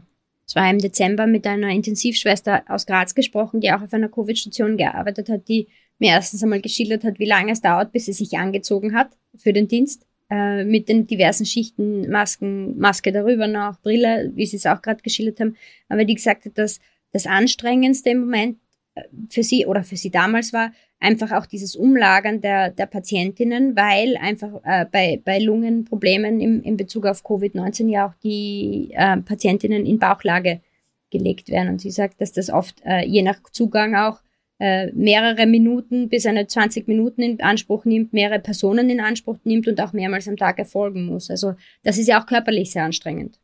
war 0.55 0.71
im 0.71 0.79
Dezember 0.79 1.27
mit 1.27 1.47
einer 1.47 1.71
Intensivschwester 1.71 2.63
aus 2.69 2.87
Graz 2.87 3.15
gesprochen, 3.15 3.61
die 3.61 3.73
auch 3.73 3.83
auf 3.83 3.93
einer 3.93 4.09
Covid-Station 4.09 4.77
gearbeitet 4.77 5.29
hat, 5.29 5.49
die 5.49 5.69
mir 5.99 6.11
erstens 6.11 6.43
einmal 6.43 6.61
geschildert 6.61 7.05
hat, 7.05 7.19
wie 7.19 7.27
lange 7.27 7.53
es 7.53 7.61
dauert, 7.61 7.93
bis 7.93 8.07
sie 8.07 8.13
sich 8.13 8.37
angezogen 8.37 8.95
hat 8.95 9.17
für 9.37 9.53
den 9.53 9.69
Dienst 9.69 10.07
äh, 10.33 10.65
mit 10.65 10.89
den 10.89 11.07
diversen 11.07 11.45
Schichten, 11.45 12.09
Masken, 12.09 12.79
Maske 12.79 13.13
darüber 13.13 13.47
noch, 13.47 13.79
Brille, 13.81 14.33
wie 14.35 14.47
Sie 14.47 14.57
es 14.57 14.65
auch 14.65 14.81
gerade 14.81 15.03
geschildert 15.03 15.41
haben, 15.41 15.57
aber 15.91 16.07
die 16.07 16.15
gesagt 16.15 16.47
hat, 16.47 16.57
dass 16.57 16.81
das 17.13 17.27
Anstrengendste 17.27 18.11
im 18.11 18.21
Moment 18.21 18.57
äh, 18.95 19.03
für 19.29 19.43
sie 19.43 19.67
oder 19.67 19.85
für 19.85 19.97
sie 19.97 20.11
damals 20.11 20.55
war, 20.55 20.73
einfach 21.01 21.33
auch 21.33 21.45
dieses 21.45 21.77
Umlagern 21.77 22.41
der, 22.41 22.71
der 22.71 22.87
Patientinnen, 22.87 23.77
weil 23.77 24.17
einfach 24.17 24.61
äh, 24.65 24.87
bei, 24.91 25.21
bei 25.23 25.39
Lungenproblemen 25.39 26.41
im, 26.41 26.63
in 26.63 26.79
Bezug 26.79 27.05
auf 27.05 27.23
Covid-19 27.25 27.91
ja 27.91 28.07
auch 28.07 28.15
die 28.23 28.91
äh, 28.95 29.19
Patientinnen 29.19 29.85
in 29.85 29.99
Bauchlage 29.99 30.63
gelegt 31.11 31.51
werden. 31.51 31.69
Und 31.69 31.81
sie 31.83 31.91
sagt, 31.91 32.23
dass 32.23 32.33
das 32.33 32.49
oft 32.49 32.81
äh, 32.87 33.05
je 33.05 33.21
nach 33.21 33.43
Zugang 33.51 33.95
auch 33.97 34.21
äh, 34.63 34.93
mehrere 34.93 35.45
Minuten 35.45 36.09
bis 36.09 36.25
eine 36.25 36.47
20 36.47 36.87
Minuten 36.87 37.21
in 37.21 37.41
Anspruch 37.41 37.85
nimmt, 37.85 38.13
mehrere 38.13 38.39
Personen 38.39 38.89
in 38.91 39.01
Anspruch 39.01 39.39
nimmt 39.43 39.67
und 39.67 39.81
auch 39.81 39.93
mehrmals 39.93 40.29
am 40.29 40.37
Tag 40.37 40.61
erfolgen 40.61 41.07
muss. 41.07 41.31
Also 41.31 41.55
das 41.83 41.99
ist 41.99 42.07
ja 42.07 42.23
auch 42.23 42.27
körperlich 42.27 42.71
sehr 42.71 42.85
anstrengend. 42.85 43.41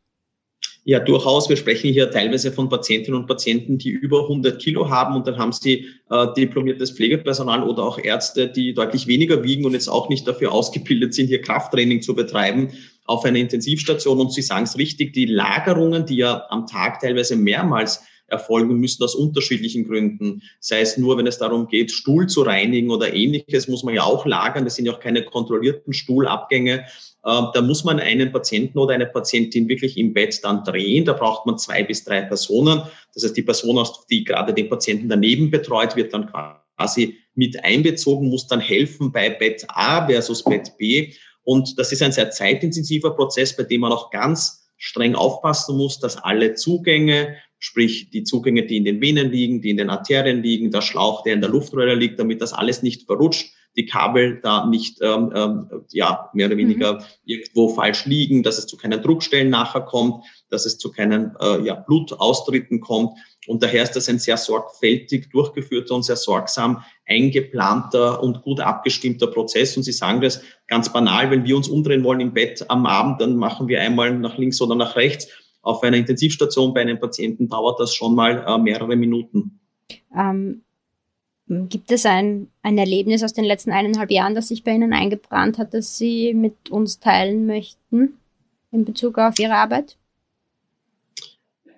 Ja, 0.85 1.01
durchaus. 1.01 1.49
Wir 1.49 1.57
sprechen 1.57 1.91
hier 1.91 2.09
teilweise 2.09 2.53
von 2.53 2.69
Patientinnen 2.69 3.19
und 3.19 3.27
Patienten, 3.27 3.77
die 3.77 3.89
über 3.89 4.21
100 4.21 4.61
Kilo 4.61 4.89
haben 4.89 5.13
und 5.13 5.27
dann 5.27 5.37
haben 5.37 5.51
sie 5.51 5.87
äh, 6.09 6.27
diplomiertes 6.37 6.91
Pflegepersonal 6.91 7.63
oder 7.63 7.83
auch 7.83 7.99
Ärzte, 7.99 8.47
die 8.47 8.73
deutlich 8.73 9.05
weniger 9.05 9.43
wiegen 9.43 9.65
und 9.65 9.73
jetzt 9.73 9.89
auch 9.89 10.07
nicht 10.07 10.25
dafür 10.25 10.53
ausgebildet 10.53 11.13
sind, 11.13 11.27
hier 11.27 11.41
Krafttraining 11.41 12.01
zu 12.01 12.15
betreiben 12.15 12.69
auf 13.03 13.25
einer 13.25 13.39
Intensivstation. 13.39 14.21
Und 14.21 14.31
Sie 14.31 14.41
sagen 14.41 14.63
es 14.63 14.77
richtig, 14.77 15.11
die 15.11 15.25
Lagerungen, 15.25 16.05
die 16.05 16.15
ja 16.15 16.45
am 16.47 16.65
Tag 16.65 17.01
teilweise 17.01 17.35
mehrmals 17.35 18.05
erfolgen 18.31 18.79
müssen 18.79 19.03
aus 19.03 19.15
unterschiedlichen 19.15 19.87
Gründen. 19.87 20.41
Sei 20.59 20.81
es 20.81 20.97
nur, 20.97 21.17
wenn 21.17 21.27
es 21.27 21.37
darum 21.37 21.67
geht, 21.67 21.91
Stuhl 21.91 22.27
zu 22.27 22.41
reinigen 22.41 22.91
oder 22.91 23.13
ähnliches, 23.13 23.67
muss 23.67 23.83
man 23.83 23.93
ja 23.93 24.03
auch 24.03 24.25
lagern. 24.25 24.65
Das 24.65 24.75
sind 24.75 24.85
ja 24.85 24.93
auch 24.93 24.99
keine 24.99 25.23
kontrollierten 25.23 25.93
Stuhlabgänge. 25.93 26.85
Ähm, 27.25 27.47
da 27.53 27.61
muss 27.61 27.83
man 27.83 27.99
einen 27.99 28.31
Patienten 28.31 28.79
oder 28.79 28.93
eine 28.93 29.05
Patientin 29.05 29.67
wirklich 29.67 29.97
im 29.97 30.13
Bett 30.13 30.39
dann 30.43 30.63
drehen. 30.63 31.05
Da 31.05 31.13
braucht 31.13 31.45
man 31.45 31.57
zwei 31.57 31.83
bis 31.83 32.03
drei 32.03 32.21
Personen. 32.21 32.81
Das 33.13 33.23
heißt, 33.23 33.35
die 33.35 33.43
Person, 33.43 33.85
die 34.09 34.23
gerade 34.23 34.53
den 34.53 34.69
Patienten 34.69 35.09
daneben 35.09 35.51
betreut, 35.51 35.95
wird 35.95 36.13
dann 36.13 36.31
quasi 36.31 37.17
mit 37.35 37.63
einbezogen, 37.63 38.29
muss 38.29 38.47
dann 38.47 38.59
helfen 38.59 39.11
bei 39.11 39.29
Bett 39.29 39.65
A 39.69 40.07
versus 40.07 40.43
Bett 40.43 40.77
B. 40.77 41.13
Und 41.43 41.77
das 41.79 41.91
ist 41.91 42.01
ein 42.01 42.11
sehr 42.11 42.31
zeitintensiver 42.31 43.11
Prozess, 43.11 43.55
bei 43.55 43.63
dem 43.63 43.81
man 43.81 43.91
auch 43.91 44.11
ganz 44.11 44.67
streng 44.77 45.15
aufpassen 45.15 45.77
muss, 45.77 45.99
dass 45.99 46.17
alle 46.17 46.53
Zugänge, 46.55 47.35
sprich 47.59 48.09
die 48.09 48.23
Zugänge, 48.23 48.65
die 48.65 48.77
in 48.77 48.85
den 48.85 49.01
Venen 49.01 49.31
liegen, 49.31 49.61
die 49.61 49.69
in 49.69 49.77
den 49.77 49.89
Arterien 49.89 50.41
liegen, 50.41 50.71
der 50.71 50.81
Schlauch, 50.81 51.23
der 51.23 51.33
in 51.33 51.41
der 51.41 51.49
Luftröhre 51.49 51.93
liegt, 51.93 52.19
damit 52.19 52.41
das 52.41 52.53
alles 52.53 52.81
nicht 52.81 53.05
verrutscht, 53.05 53.53
die 53.75 53.85
Kabel 53.85 54.39
da 54.41 54.65
nicht 54.65 54.99
ähm, 55.01 55.31
ähm, 55.35 55.69
ja 55.91 56.29
mehr 56.33 56.47
oder 56.47 56.57
weniger 56.57 56.95
mhm. 56.95 57.03
irgendwo 57.25 57.69
falsch 57.69 58.05
liegen, 58.05 58.43
dass 58.43 58.57
es 58.57 58.65
zu 58.65 58.77
keinen 58.77 59.01
Druckstellen 59.01 59.49
nachher 59.49 59.81
kommt, 59.81 60.23
dass 60.49 60.65
es 60.65 60.77
zu 60.77 60.91
keinen 60.91 61.35
äh, 61.39 61.61
ja, 61.61 61.75
Blutaustritten 61.75 62.81
kommt. 62.81 63.17
Und 63.47 63.63
daher 63.63 63.83
ist 63.83 63.93
das 63.93 64.09
ein 64.09 64.19
sehr 64.19 64.37
sorgfältig 64.37 65.29
durchgeführter 65.29 65.95
und 65.95 66.03
sehr 66.03 66.15
sorgsam 66.15 66.83
eingeplanter 67.07 68.21
und 68.21 68.41
gut 68.41 68.59
abgestimmter 68.59 69.27
Prozess. 69.27 69.77
Und 69.77 69.83
Sie 69.83 69.91
sagen 69.91 70.21
das 70.21 70.41
ganz 70.67 70.91
banal, 70.91 71.29
wenn 71.31 71.45
wir 71.45 71.55
uns 71.55 71.67
umdrehen 71.67 72.03
wollen 72.03 72.19
im 72.19 72.33
Bett 72.33 72.65
am 72.69 72.85
Abend, 72.85 73.21
dann 73.21 73.35
machen 73.35 73.67
wir 73.67 73.81
einmal 73.81 74.17
nach 74.17 74.37
links 74.37 74.61
oder 74.61 74.75
nach 74.75 74.95
rechts 74.95 75.27
auf 75.61 75.83
einer 75.83 75.97
Intensivstation 75.97 76.73
bei 76.73 76.81
einem 76.81 76.99
Patienten 76.99 77.49
dauert 77.49 77.79
das 77.79 77.93
schon 77.93 78.15
mal 78.15 78.43
äh, 78.47 78.57
mehrere 78.57 78.95
Minuten. 78.95 79.59
Ähm, 80.15 80.61
gibt 81.47 81.91
es 81.91 82.05
ein, 82.05 82.47
ein 82.61 82.77
Erlebnis 82.77 83.23
aus 83.23 83.33
den 83.33 83.45
letzten 83.45 83.71
eineinhalb 83.71 84.11
Jahren, 84.11 84.35
das 84.35 84.49
sich 84.49 84.63
bei 84.63 84.71
Ihnen 84.71 84.93
eingebrannt 84.93 85.57
hat, 85.57 85.73
das 85.73 85.97
Sie 85.97 86.33
mit 86.33 86.69
uns 86.69 86.99
teilen 86.99 87.45
möchten 87.45 88.19
in 88.71 88.85
Bezug 88.85 89.17
auf 89.17 89.39
Ihre 89.39 89.55
Arbeit? 89.55 89.97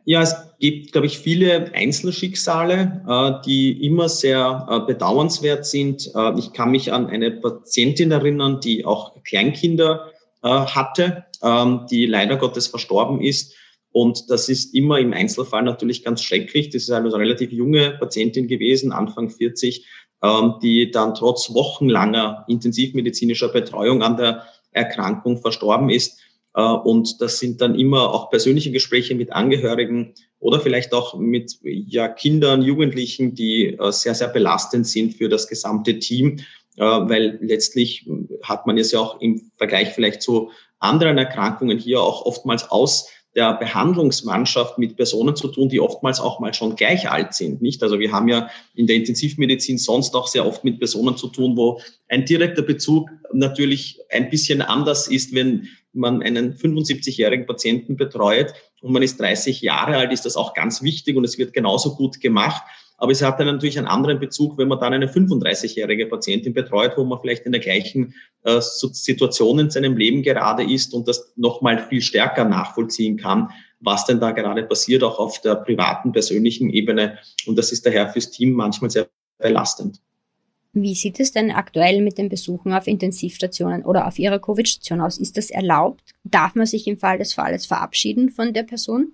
Ja, 0.04 0.24
es 0.24 0.36
gibt, 0.60 0.92
glaube 0.92 1.08
ich, 1.08 1.20
viele 1.20 1.72
Einzelschicksale, 1.74 3.04
äh, 3.08 3.46
die 3.46 3.86
immer 3.86 4.10
sehr 4.10 4.68
äh, 4.70 4.80
bedauernswert 4.80 5.66
sind. 5.66 6.10
Äh, 6.16 6.38
ich 6.40 6.54
kann 6.54 6.72
mich 6.72 6.92
an 6.92 7.08
eine 7.08 7.32
Patientin 7.32 8.12
erinnern, 8.12 8.60
die 8.62 8.86
auch 8.86 9.24
Kleinkinder 9.24 10.12
hatte, 10.44 11.26
ähm, 11.44 11.86
die 11.92 12.08
leider 12.08 12.36
Gottes 12.36 12.66
verstorben 12.66 13.22
ist. 13.22 13.54
Und 13.92 14.30
das 14.30 14.48
ist 14.50 14.74
immer 14.74 15.00
im 15.00 15.14
Einzelfall 15.14 15.64
natürlich 15.64 16.04
ganz 16.04 16.22
schrecklich. 16.22 16.70
Das 16.70 16.84
ist 16.84 16.92
eine 16.92 17.14
relativ 17.14 17.52
junge 17.52 17.98
Patientin 18.00 18.48
gewesen, 18.48 18.92
Anfang 18.92 19.30
40, 19.30 19.86
ähm, 20.24 20.56
die 20.62 20.92
dann 20.92 21.14
trotz 21.14 21.54
wochenlanger 21.54 22.46
intensivmedizinischer 22.48 23.50
Betreuung 23.50 24.02
an 24.02 24.18
der 24.18 24.46
Erkrankung 24.72 25.38
verstorben 25.38 25.90
ist. 25.90 26.20
Äh, 26.54 26.62
und 26.62 27.22
das 27.22 27.40
sind 27.40 27.62
dann 27.62 27.76
immer 27.76 28.14
auch 28.14 28.30
persönliche 28.30 28.72
Gespräche 28.72 29.16
mit 29.16 29.34
Angehörigen 29.34 30.14
oder 30.40 30.60
vielleicht 30.60 30.94
auch 30.94 31.18
mit 31.18 31.58
ja, 31.64 32.08
Kindern, 32.08 32.62
Jugendlichen, 32.62 33.36
die 33.36 33.78
äh, 33.78 33.92
sehr, 33.92 34.16
sehr 34.16 34.30
belastend 34.30 34.88
sind 34.88 35.16
für 35.16 35.30
das 35.30 35.48
gesamte 35.48 36.00
Team, 36.00 36.38
äh, 36.78 36.84
weil 36.84 37.40
letztlich 37.42 38.08
hat 38.44 38.68
man 38.68 38.78
es 38.78 38.92
ja 38.92 39.00
auch 39.00 39.22
im 39.22 39.52
Vergleich 39.58 39.90
vielleicht 39.90 40.22
zu 40.22 40.52
anderen 40.80 41.18
Erkrankungen 41.18 41.78
hier 41.78 42.02
auch 42.02 42.26
oftmals 42.26 42.70
aus 42.72 43.08
der 43.36 43.54
Behandlungsmannschaft 43.54 44.78
mit 44.78 44.98
Personen 44.98 45.36
zu 45.36 45.48
tun, 45.48 45.70
die 45.70 45.80
oftmals 45.80 46.20
auch 46.20 46.40
mal 46.40 46.54
schon 46.54 46.76
gleich 46.76 47.10
alt 47.10 47.34
sind, 47.34 47.62
nicht? 47.62 47.82
Also 47.82 48.00
wir 48.00 48.12
haben 48.12 48.28
ja 48.28 48.50
in 48.76 48.88
der 48.88 48.98
Intensivmedizin 48.98 49.78
sonst 49.78 50.16
auch 50.16 50.28
sehr 50.28 50.46
oft 50.46 50.64
mit 50.64 50.80
Personen 50.80 51.16
zu 51.16 51.28
tun, 51.28 51.56
wo 51.56 51.80
ein 52.10 52.26
direkter 52.26 52.62
Bezug 52.62 53.10
natürlich 53.32 54.00
ein 54.10 54.30
bisschen 54.30 54.62
anders 54.62 55.08
ist, 55.08 55.34
wenn 55.34 55.68
man 55.94 56.22
einen 56.22 56.56
75-jährigen 56.56 57.46
Patienten 57.46 57.96
betreut 57.96 58.54
und 58.82 58.92
man 58.92 59.04
ist 59.04 59.20
30 59.20 59.62
Jahre 59.62 59.98
alt, 59.98 60.12
ist 60.12 60.26
das 60.26 60.36
auch 60.36 60.54
ganz 60.54 60.82
wichtig 60.82 61.16
und 61.16 61.24
es 61.24 61.38
wird 61.38 61.54
genauso 61.54 61.96
gut 61.96 62.20
gemacht. 62.20 62.64
Aber 63.02 63.12
es 63.12 63.24
hat 63.24 63.40
dann 63.40 63.48
natürlich 63.48 63.80
einen 63.80 63.88
anderen 63.88 64.20
Bezug, 64.20 64.60
wenn 64.60 64.68
man 64.68 64.80
dann 64.80 64.94
eine 64.94 65.08
35-jährige 65.08 66.06
Patientin 66.06 66.54
betreut, 66.54 66.94
wo 66.98 67.04
man 67.04 67.20
vielleicht 67.20 67.48
in 67.48 67.52
der 67.52 67.60
gleichen 67.60 68.14
äh, 68.44 68.62
Situation 68.62 69.58
in 69.58 69.72
seinem 69.72 69.98
Leben 69.98 70.22
gerade 70.22 70.64
ist 70.64 70.94
und 70.94 71.08
das 71.08 71.34
nochmal 71.36 71.80
viel 71.90 72.04
stärker 72.04 72.46
nachvollziehen 72.46 73.18
kann, 73.18 73.50
was 73.80 74.06
denn 74.06 74.20
da 74.20 74.30
gerade 74.30 74.62
passiert, 74.62 75.02
auch 75.02 75.18
auf 75.18 75.42
der 75.42 75.56
privaten, 75.56 76.12
persönlichen 76.12 76.70
Ebene. 76.70 77.18
Und 77.48 77.58
das 77.58 77.72
ist 77.72 77.88
daher 77.88 78.08
fürs 78.08 78.30
Team 78.30 78.52
manchmal 78.54 78.92
sehr 78.92 79.10
belastend. 79.40 80.00
Wie 80.74 80.94
sieht 80.94 81.20
es 81.20 81.32
denn 81.32 81.50
aktuell 81.50 82.04
mit 82.04 82.20
den 82.20 82.30
Besuchen 82.30 82.72
auf 82.72 82.86
Intensivstationen 82.86 83.84
oder 83.84 84.08
auf 84.08 84.20
Ihrer 84.20 84.38
Covid-Station 84.38 85.02
aus? 85.02 85.18
Ist 85.18 85.38
das 85.38 85.50
erlaubt? 85.50 86.04
Darf 86.24 86.54
man 86.54 86.68
sich 86.68 86.86
im 86.86 86.98
Fall 86.98 87.18
des 87.18 87.34
Falles 87.34 87.66
verabschieden 87.66 88.30
von 88.30 88.54
der 88.54 88.62
Person? 88.62 89.14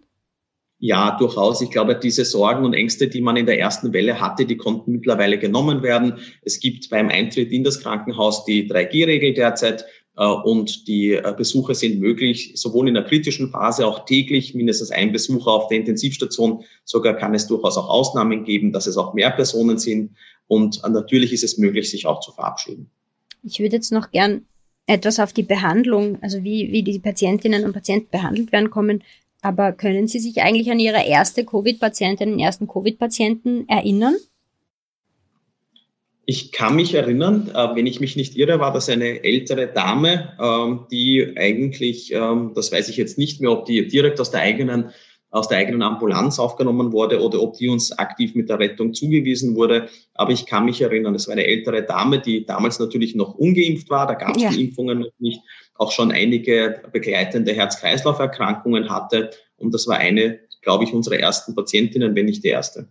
Ja, 0.79 1.17
durchaus. 1.17 1.61
Ich 1.61 1.71
glaube, 1.71 1.95
diese 1.95 2.23
Sorgen 2.23 2.63
und 2.63 2.73
Ängste, 2.73 3.07
die 3.07 3.21
man 3.21 3.35
in 3.35 3.47
der 3.47 3.59
ersten 3.59 3.93
Welle 3.93 4.21
hatte, 4.21 4.45
die 4.45 4.57
konnten 4.57 4.91
mittlerweile 4.91 5.39
genommen 5.39 5.81
werden. 5.81 6.19
Es 6.43 6.59
gibt 6.59 6.89
beim 6.91 7.09
Eintritt 7.09 7.51
in 7.51 7.63
das 7.63 7.79
Krankenhaus 7.81 8.45
die 8.45 8.69
3G-Regel 8.69 9.33
derzeit 9.33 9.85
äh, 10.17 10.25
und 10.25 10.87
die 10.87 11.13
äh, 11.13 11.33
Besuche 11.35 11.73
sind 11.73 11.99
möglich, 11.99 12.51
sowohl 12.55 12.87
in 12.87 12.93
der 12.93 13.03
kritischen 13.03 13.49
Phase 13.49 13.87
auch 13.87 14.05
täglich 14.05 14.53
mindestens 14.53 14.91
ein 14.91 15.11
Besucher 15.11 15.51
auf 15.51 15.67
der 15.67 15.79
Intensivstation. 15.79 16.63
Sogar 16.83 17.15
kann 17.15 17.33
es 17.33 17.47
durchaus 17.47 17.77
auch 17.77 17.89
Ausnahmen 17.89 18.43
geben, 18.43 18.71
dass 18.71 18.85
es 18.85 18.97
auch 18.97 19.15
mehr 19.15 19.31
Personen 19.31 19.79
sind. 19.79 20.15
Und 20.47 20.81
äh, 20.83 20.89
natürlich 20.89 21.33
ist 21.33 21.43
es 21.43 21.57
möglich, 21.57 21.89
sich 21.89 22.05
auch 22.05 22.19
zu 22.19 22.31
verabschieden. 22.31 22.91
Ich 23.43 23.59
würde 23.59 23.77
jetzt 23.77 23.91
noch 23.91 24.11
gern 24.11 24.45
etwas 24.87 25.19
auf 25.19 25.33
die 25.33 25.43
Behandlung, 25.43 26.17
also 26.21 26.43
wie, 26.43 26.71
wie 26.71 26.83
die 26.83 26.99
Patientinnen 26.99 27.65
und 27.65 27.73
Patienten 27.73 28.09
behandelt 28.09 28.51
werden, 28.51 28.69
kommen. 28.69 29.03
Aber 29.41 29.71
können 29.71 30.07
Sie 30.07 30.19
sich 30.19 30.41
eigentlich 30.41 30.71
an 30.71 30.79
Ihre 30.79 31.05
erste 31.05 31.45
Covid-Patientin, 31.45 32.31
den 32.31 32.39
ersten 32.39 32.67
Covid-Patienten 32.67 33.67
erinnern? 33.69 34.15
Ich 36.25 36.51
kann 36.51 36.75
mich 36.75 36.93
erinnern, 36.93 37.49
äh, 37.53 37.75
wenn 37.75 37.87
ich 37.87 38.01
mich 38.01 38.17
nicht 38.17 38.35
irre, 38.35 38.59
war 38.59 38.73
das 38.73 38.89
eine 38.89 39.23
ältere 39.23 39.67
Dame, 39.67 40.33
ähm, 40.41 40.85
die 40.91 41.35
eigentlich, 41.37 42.11
ähm, 42.13 42.51
das 42.53 42.71
weiß 42.71 42.89
ich 42.89 42.97
jetzt 42.97 43.17
nicht 43.17 43.39
mehr, 43.39 43.51
ob 43.51 43.65
die 43.65 43.87
direkt 43.87 44.19
aus 44.19 44.31
der 44.31 44.41
eigenen 44.41 44.91
aus 45.29 45.49
der 45.49 45.57
eigenen 45.57 45.81
Ambulanz 45.81 46.39
aufgenommen 46.39 46.91
wurde 46.93 47.21
oder 47.21 47.41
ob 47.41 47.57
die 47.57 47.67
uns 47.67 47.91
aktiv 47.91 48.33
mit 48.33 48.49
der 48.49 48.59
Rettung 48.59 48.93
zugewiesen 48.93 49.55
wurde. 49.55 49.89
Aber 50.13 50.31
ich 50.31 50.45
kann 50.45 50.65
mich 50.65 50.81
erinnern, 50.81 51.15
es 51.15 51.27
war 51.27 51.33
eine 51.33 51.45
ältere 51.45 51.83
Dame, 51.83 52.19
die 52.19 52.45
damals 52.45 52.79
natürlich 52.79 53.13
noch 53.13 53.35
ungeimpft 53.35 53.89
war. 53.89 54.07
Da 54.07 54.13
gab 54.13 54.37
es 54.37 54.43
ja. 54.43 54.49
die 54.49 54.63
Impfungen 54.63 54.99
noch 54.99 55.11
nicht. 55.19 55.41
Auch 55.77 55.91
schon 55.91 56.11
einige 56.11 56.81
begleitende 56.91 57.53
Herz-Kreislauf-Erkrankungen 57.53 58.89
hatte. 58.89 59.31
Und 59.57 59.73
das 59.73 59.87
war 59.87 59.97
eine, 59.97 60.39
glaube 60.61 60.83
ich, 60.83 60.93
unserer 60.93 61.19
ersten 61.19 61.55
Patientinnen, 61.55 62.15
wenn 62.15 62.25
nicht 62.25 62.43
die 62.43 62.49
erste. 62.49 62.87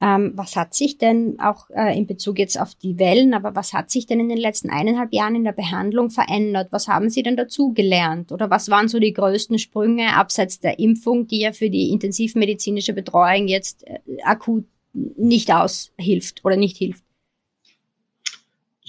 Ähm, 0.00 0.32
was 0.34 0.56
hat 0.56 0.74
sich 0.74 0.98
denn 0.98 1.38
auch 1.40 1.70
äh, 1.70 1.96
in 1.96 2.06
Bezug 2.06 2.38
jetzt 2.38 2.60
auf 2.60 2.74
die 2.74 2.98
Wellen, 2.98 3.32
aber 3.32 3.54
was 3.54 3.72
hat 3.72 3.90
sich 3.90 4.06
denn 4.06 4.20
in 4.20 4.28
den 4.28 4.38
letzten 4.38 4.68
eineinhalb 4.68 5.12
Jahren 5.12 5.36
in 5.36 5.44
der 5.44 5.52
Behandlung 5.52 6.10
verändert? 6.10 6.68
Was 6.72 6.88
haben 6.88 7.08
Sie 7.08 7.22
denn 7.22 7.36
dazu 7.36 7.72
gelernt? 7.72 8.32
Oder 8.32 8.50
was 8.50 8.68
waren 8.68 8.88
so 8.88 8.98
die 8.98 9.12
größten 9.12 9.58
Sprünge 9.58 10.14
abseits 10.14 10.60
der 10.60 10.78
Impfung, 10.78 11.26
die 11.26 11.40
ja 11.40 11.52
für 11.52 11.70
die 11.70 11.90
intensivmedizinische 11.90 12.92
Betreuung 12.92 13.46
jetzt 13.46 13.86
äh, 13.86 14.00
akut 14.24 14.64
nicht 14.92 15.52
aushilft 15.52 16.44
oder 16.44 16.56
nicht 16.56 16.76
hilft? 16.76 17.03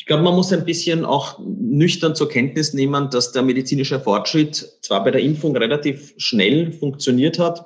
Ich 0.05 0.07
glaube, 0.07 0.21
man 0.21 0.35
muss 0.35 0.53
ein 0.53 0.65
bisschen 0.65 1.03
auch 1.03 1.39
nüchtern 1.39 2.13
zur 2.13 2.29
Kenntnis 2.29 2.75
nehmen, 2.75 3.09
dass 3.09 3.31
der 3.31 3.41
medizinische 3.41 3.99
Fortschritt 3.99 4.77
zwar 4.83 5.03
bei 5.03 5.09
der 5.09 5.21
Impfung 5.21 5.57
relativ 5.57 6.13
schnell 6.17 6.71
funktioniert 6.71 7.39
hat, 7.39 7.65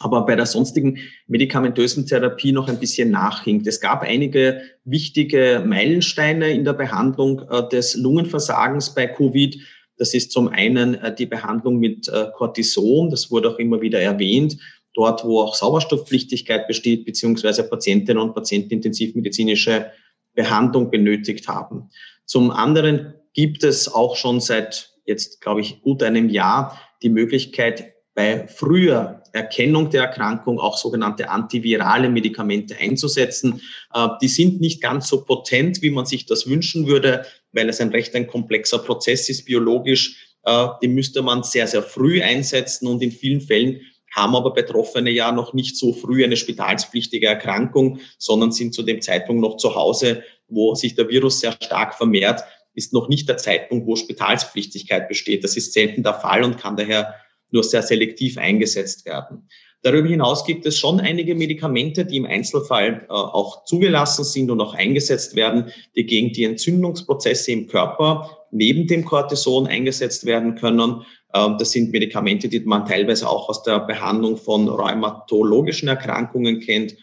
aber 0.00 0.24
bei 0.24 0.36
der 0.36 0.46
sonstigen 0.46 0.96
medikamentösen 1.26 2.06
Therapie 2.06 2.52
noch 2.52 2.66
ein 2.66 2.80
bisschen 2.80 3.10
nachhinkt. 3.10 3.66
Es 3.66 3.78
gab 3.78 4.00
einige 4.04 4.62
wichtige 4.86 5.62
Meilensteine 5.66 6.48
in 6.48 6.64
der 6.64 6.72
Behandlung 6.72 7.42
äh, 7.50 7.68
des 7.68 7.94
Lungenversagens 7.94 8.94
bei 8.94 9.06
Covid. 9.06 9.58
Das 9.98 10.14
ist 10.14 10.32
zum 10.32 10.48
einen 10.48 10.94
äh, 10.94 11.14
die 11.14 11.26
Behandlung 11.26 11.78
mit 11.78 12.08
äh, 12.08 12.28
Cortison, 12.38 13.10
das 13.10 13.30
wurde 13.30 13.50
auch 13.50 13.58
immer 13.58 13.82
wieder 13.82 14.00
erwähnt, 14.00 14.56
dort 14.94 15.26
wo 15.26 15.42
auch 15.42 15.54
Sauerstoffpflichtigkeit 15.54 16.66
besteht, 16.66 17.04
beziehungsweise 17.04 17.64
Patientinnen 17.64 18.22
und 18.22 18.34
Patienten 18.34 18.72
intensivmedizinische 18.72 19.92
Behandlung 20.38 20.88
benötigt 20.92 21.48
haben. 21.48 21.90
Zum 22.24 22.52
anderen 22.52 23.14
gibt 23.34 23.64
es 23.64 23.92
auch 23.92 24.14
schon 24.14 24.40
seit 24.40 24.94
jetzt, 25.04 25.40
glaube 25.40 25.62
ich, 25.62 25.82
gut 25.82 26.00
einem 26.00 26.28
Jahr 26.28 26.80
die 27.02 27.08
Möglichkeit, 27.08 27.92
bei 28.14 28.46
früher 28.48 29.22
Erkennung 29.32 29.90
der 29.90 30.02
Erkrankung 30.02 30.58
auch 30.58 30.76
sogenannte 30.76 31.28
antivirale 31.28 32.08
Medikamente 32.08 32.76
einzusetzen. 32.76 33.60
Äh, 33.94 34.08
die 34.20 34.28
sind 34.28 34.60
nicht 34.60 34.80
ganz 34.80 35.08
so 35.08 35.24
potent, 35.24 35.82
wie 35.82 35.90
man 35.90 36.06
sich 36.06 36.26
das 36.26 36.48
wünschen 36.48 36.86
würde, 36.86 37.24
weil 37.52 37.68
es 37.68 37.80
ein 37.80 37.90
recht 37.90 38.14
ein 38.14 38.26
komplexer 38.26 38.78
Prozess 38.78 39.28
ist 39.28 39.44
biologisch. 39.44 40.36
Äh, 40.44 40.66
die 40.82 40.88
müsste 40.88 41.22
man 41.22 41.42
sehr, 41.42 41.66
sehr 41.66 41.82
früh 41.82 42.20
einsetzen 42.22 42.88
und 42.88 43.02
in 43.02 43.12
vielen 43.12 43.40
Fällen 43.40 43.80
haben 44.18 44.36
aber 44.36 44.52
Betroffene 44.52 45.10
ja 45.10 45.32
noch 45.32 45.54
nicht 45.54 45.76
so 45.76 45.92
früh 45.92 46.24
eine 46.24 46.36
spitalspflichtige 46.36 47.26
Erkrankung, 47.26 48.00
sondern 48.18 48.52
sind 48.52 48.74
zu 48.74 48.82
dem 48.82 49.00
Zeitpunkt 49.00 49.42
noch 49.42 49.56
zu 49.56 49.74
Hause, 49.74 50.22
wo 50.48 50.74
sich 50.74 50.94
der 50.94 51.08
Virus 51.08 51.40
sehr 51.40 51.52
stark 51.52 51.94
vermehrt, 51.94 52.42
ist 52.74 52.92
noch 52.92 53.08
nicht 53.08 53.28
der 53.28 53.38
Zeitpunkt, 53.38 53.86
wo 53.86 53.96
Spitalspflichtigkeit 53.96 55.08
besteht. 55.08 55.44
Das 55.44 55.56
ist 55.56 55.72
selten 55.72 56.02
der 56.02 56.14
Fall 56.14 56.44
und 56.44 56.58
kann 56.58 56.76
daher 56.76 57.14
nur 57.50 57.64
sehr 57.64 57.82
selektiv 57.82 58.38
eingesetzt 58.38 59.06
werden. 59.06 59.48
Darüber 59.82 60.08
hinaus 60.08 60.44
gibt 60.44 60.66
es 60.66 60.76
schon 60.76 60.98
einige 60.98 61.36
Medikamente, 61.36 62.04
die 62.04 62.16
im 62.16 62.26
Einzelfall 62.26 63.06
äh, 63.08 63.12
auch 63.12 63.64
zugelassen 63.64 64.24
sind 64.24 64.50
und 64.50 64.60
auch 64.60 64.74
eingesetzt 64.74 65.36
werden, 65.36 65.70
die 65.94 66.04
gegen 66.04 66.32
die 66.32 66.44
Entzündungsprozesse 66.44 67.52
im 67.52 67.68
Körper 67.68 68.38
neben 68.50 68.88
dem 68.88 69.04
Cortison 69.04 69.66
eingesetzt 69.68 70.26
werden 70.26 70.56
können. 70.56 71.02
Ähm, 71.34 71.56
das 71.58 71.72
sind 71.72 71.92
Medikamente, 71.92 72.48
die 72.48 72.60
man 72.60 72.86
teilweise 72.86 73.28
auch 73.28 73.48
aus 73.48 73.62
der 73.62 73.80
Behandlung 73.80 74.36
von 74.36 74.68
rheumatologischen 74.68 75.88
Erkrankungen 75.88 76.60
kennt. 76.60 76.94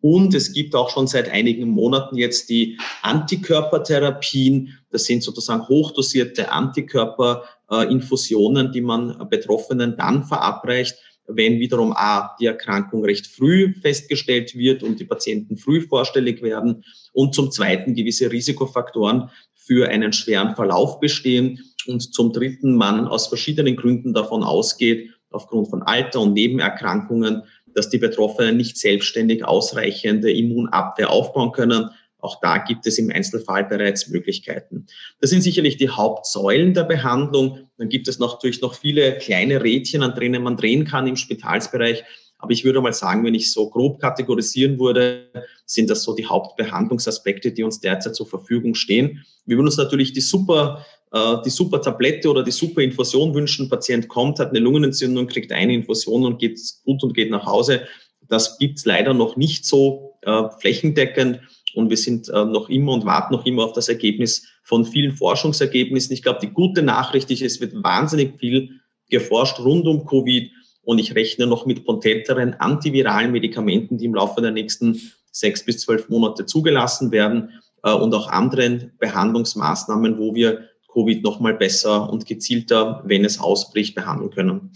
Und 0.00 0.34
es 0.34 0.52
gibt 0.52 0.74
auch 0.74 0.90
schon 0.90 1.06
seit 1.06 1.30
einigen 1.30 1.68
Monaten 1.68 2.16
jetzt 2.16 2.50
die 2.50 2.76
Antikörpertherapien. 3.02 4.76
Das 4.90 5.04
sind 5.04 5.22
sozusagen 5.22 5.68
hochdosierte 5.68 6.50
Antikörperinfusionen, 6.50 8.72
die 8.72 8.80
man 8.80 9.28
Betroffenen 9.30 9.96
dann 9.96 10.24
verabreicht, 10.24 10.96
wenn 11.28 11.60
wiederum 11.60 11.92
A, 11.92 12.34
die 12.40 12.46
Erkrankung 12.46 13.04
recht 13.04 13.28
früh 13.28 13.72
festgestellt 13.80 14.56
wird 14.56 14.82
und 14.82 14.98
die 14.98 15.04
Patienten 15.04 15.56
früh 15.56 15.82
vorstellig 15.82 16.42
werden 16.42 16.84
und 17.12 17.32
zum 17.32 17.52
Zweiten 17.52 17.94
gewisse 17.94 18.32
Risikofaktoren 18.32 19.30
für 19.64 19.88
einen 19.88 20.12
schweren 20.12 20.54
Verlauf 20.54 21.00
bestehen 21.00 21.60
und 21.86 22.14
zum 22.14 22.32
Dritten 22.32 22.74
man 22.74 23.06
aus 23.06 23.28
verschiedenen 23.28 23.76
Gründen 23.76 24.12
davon 24.12 24.42
ausgeht, 24.42 25.10
aufgrund 25.30 25.68
von 25.68 25.82
Alter 25.82 26.20
und 26.20 26.34
Nebenerkrankungen, 26.34 27.42
dass 27.74 27.88
die 27.88 27.98
Betroffenen 27.98 28.56
nicht 28.56 28.76
selbstständig 28.76 29.44
ausreichende 29.44 30.30
Immunabwehr 30.30 31.10
aufbauen 31.10 31.52
können. 31.52 31.90
Auch 32.18 32.38
da 32.40 32.58
gibt 32.58 32.86
es 32.86 32.98
im 32.98 33.10
Einzelfall 33.10 33.64
bereits 33.64 34.08
Möglichkeiten. 34.08 34.86
Das 35.20 35.30
sind 35.30 35.42
sicherlich 35.42 35.76
die 35.76 35.88
Hauptsäulen 35.88 36.72
der 36.72 36.84
Behandlung. 36.84 37.68
Dann 37.78 37.88
gibt 37.88 38.06
es 38.06 38.18
natürlich 38.18 38.60
noch 38.60 38.74
viele 38.74 39.18
kleine 39.18 39.62
Rädchen, 39.62 40.02
an 40.02 40.14
denen 40.14 40.42
man 40.42 40.56
drehen 40.56 40.84
kann 40.84 41.08
im 41.08 41.16
Spitalsbereich. 41.16 42.04
Aber 42.42 42.50
ich 42.50 42.64
würde 42.64 42.80
mal 42.80 42.92
sagen, 42.92 43.24
wenn 43.24 43.34
ich 43.34 43.52
so 43.52 43.70
grob 43.70 44.00
kategorisieren 44.00 44.78
würde, 44.80 45.30
sind 45.64 45.88
das 45.88 46.02
so 46.02 46.12
die 46.12 46.26
Hauptbehandlungsaspekte, 46.26 47.52
die 47.52 47.62
uns 47.62 47.80
derzeit 47.80 48.16
zur 48.16 48.26
Verfügung 48.26 48.74
stehen. 48.74 49.24
Wir 49.46 49.56
würden 49.56 49.68
uns 49.68 49.76
natürlich 49.76 50.12
die 50.12 50.20
super, 50.20 50.84
äh, 51.12 51.36
die 51.44 51.50
super 51.50 51.80
Tablette 51.80 52.28
oder 52.28 52.42
die 52.42 52.50
super 52.50 52.82
Infusion 52.82 53.32
wünschen. 53.32 53.68
Patient 53.68 54.08
kommt, 54.08 54.40
hat 54.40 54.50
eine 54.50 54.58
Lungenentzündung, 54.58 55.28
kriegt 55.28 55.52
eine 55.52 55.72
Infusion 55.72 56.26
und 56.26 56.40
geht 56.40 56.60
gut 56.84 57.04
und 57.04 57.14
geht 57.14 57.30
nach 57.30 57.46
Hause. 57.46 57.82
Das 58.28 58.58
gibt's 58.58 58.84
leider 58.84 59.14
noch 59.14 59.36
nicht 59.36 59.64
so 59.64 60.14
äh, 60.22 60.42
flächendeckend. 60.58 61.40
Und 61.74 61.90
wir 61.90 61.96
sind 61.96 62.28
äh, 62.28 62.44
noch 62.44 62.68
immer 62.68 62.92
und 62.92 63.04
warten 63.04 63.34
noch 63.34 63.46
immer 63.46 63.64
auf 63.66 63.72
das 63.72 63.88
Ergebnis 63.88 64.48
von 64.64 64.84
vielen 64.84 65.12
Forschungsergebnissen. 65.12 66.12
Ich 66.12 66.22
glaube, 66.24 66.40
die 66.42 66.50
gute 66.50 66.82
Nachricht 66.82 67.30
ist, 67.30 67.40
es 67.40 67.60
wird 67.60 67.72
wahnsinnig 67.84 68.40
viel 68.40 68.80
geforscht 69.10 69.60
rund 69.60 69.86
um 69.86 70.04
Covid. 70.06 70.50
Und 70.82 70.98
ich 70.98 71.14
rechne 71.14 71.46
noch 71.46 71.66
mit 71.66 71.84
potenteren 71.84 72.54
antiviralen 72.54 73.32
Medikamenten, 73.32 73.98
die 73.98 74.04
im 74.04 74.14
Laufe 74.14 74.40
der 74.40 74.50
nächsten 74.50 75.00
sechs 75.30 75.64
bis 75.64 75.80
zwölf 75.80 76.08
Monate 76.08 76.44
zugelassen 76.46 77.12
werden 77.12 77.60
äh, 77.84 77.92
und 77.92 78.14
auch 78.14 78.28
anderen 78.28 78.92
Behandlungsmaßnahmen, 78.98 80.18
wo 80.18 80.34
wir 80.34 80.68
Covid 80.92 81.22
noch 81.22 81.40
mal 81.40 81.54
besser 81.54 82.10
und 82.10 82.26
gezielter, 82.26 83.02
wenn 83.06 83.24
es 83.24 83.40
ausbricht, 83.40 83.94
behandeln 83.94 84.30
können. 84.30 84.72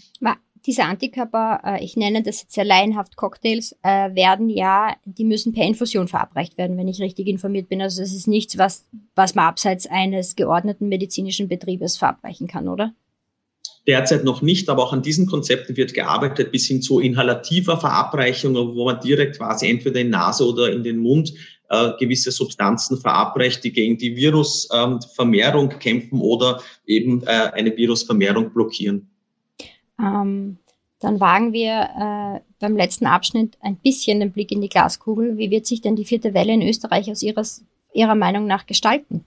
Diese 0.67 0.83
Antikörper, 0.83 1.61
äh, 1.63 1.83
ich 1.83 1.95
nenne 1.95 2.21
das 2.23 2.41
jetzt 2.41 2.53
sehr 2.53 2.65
laienhaft 2.65 3.15
Cocktails, 3.15 3.73
äh, 3.83 4.13
werden 4.13 4.49
ja, 4.49 4.97
die 5.05 5.23
müssen 5.23 5.53
per 5.53 5.65
Infusion 5.65 6.09
verabreicht 6.09 6.57
werden, 6.57 6.77
wenn 6.77 6.89
ich 6.89 6.99
richtig 6.99 7.27
informiert 7.27 7.69
bin. 7.69 7.81
Also 7.81 8.01
es 8.01 8.13
ist 8.13 8.27
nichts, 8.27 8.57
was, 8.57 8.85
was 9.15 9.33
man 9.33 9.45
abseits 9.45 9.87
eines 9.87 10.35
geordneten 10.35 10.89
medizinischen 10.89 11.47
Betriebes 11.47 11.95
verabreichen 11.95 12.47
kann, 12.47 12.67
oder? 12.67 12.93
Derzeit 13.87 14.25
noch 14.25 14.41
nicht, 14.41 14.67
aber 14.69 14.83
auch 14.83 14.91
an 14.91 15.01
diesen 15.01 15.27
Konzepten 15.27 15.77
wird 15.77 15.93
gearbeitet, 15.93 16.51
bis 16.51 16.67
hin 16.67 16.81
zu 16.81 16.99
inhalativer 16.99 17.79
Verabreichung, 17.79 18.55
wo 18.55 18.83
man 18.83 18.99
direkt 18.99 19.37
quasi 19.37 19.69
entweder 19.69 20.01
in 20.01 20.09
Nase 20.09 20.45
oder 20.45 20.71
in 20.73 20.83
den 20.83 20.97
Mund 20.97 21.33
äh, 21.69 21.91
gewisse 21.97 22.31
Substanzen 22.31 22.99
verabreicht, 22.99 23.63
die 23.63 23.71
gegen 23.71 23.97
die 23.97 24.15
Virusvermehrung 24.15 25.71
ähm, 25.71 25.79
kämpfen 25.79 26.19
oder 26.19 26.61
eben 26.85 27.23
äh, 27.23 27.51
eine 27.53 27.75
Virusvermehrung 27.75 28.51
blockieren. 28.51 29.09
Ähm, 29.99 30.57
dann 30.99 31.19
wagen 31.19 31.53
wir 31.53 32.41
äh, 32.41 32.41
beim 32.59 32.75
letzten 32.75 33.05
Abschnitt 33.05 33.57
ein 33.61 33.77
bisschen 33.77 34.19
den 34.19 34.31
Blick 34.31 34.51
in 34.51 34.61
die 34.61 34.69
Glaskugel. 34.69 35.37
Wie 35.37 35.51
wird 35.51 35.65
sich 35.65 35.81
denn 35.81 35.95
die 35.95 36.05
vierte 36.05 36.33
Welle 36.33 36.53
in 36.53 36.61
Österreich 36.61 37.09
aus 37.11 37.21
Ihres, 37.21 37.63
Ihrer 37.93 38.15
Meinung 38.15 38.47
nach 38.47 38.65
gestalten? 38.65 39.23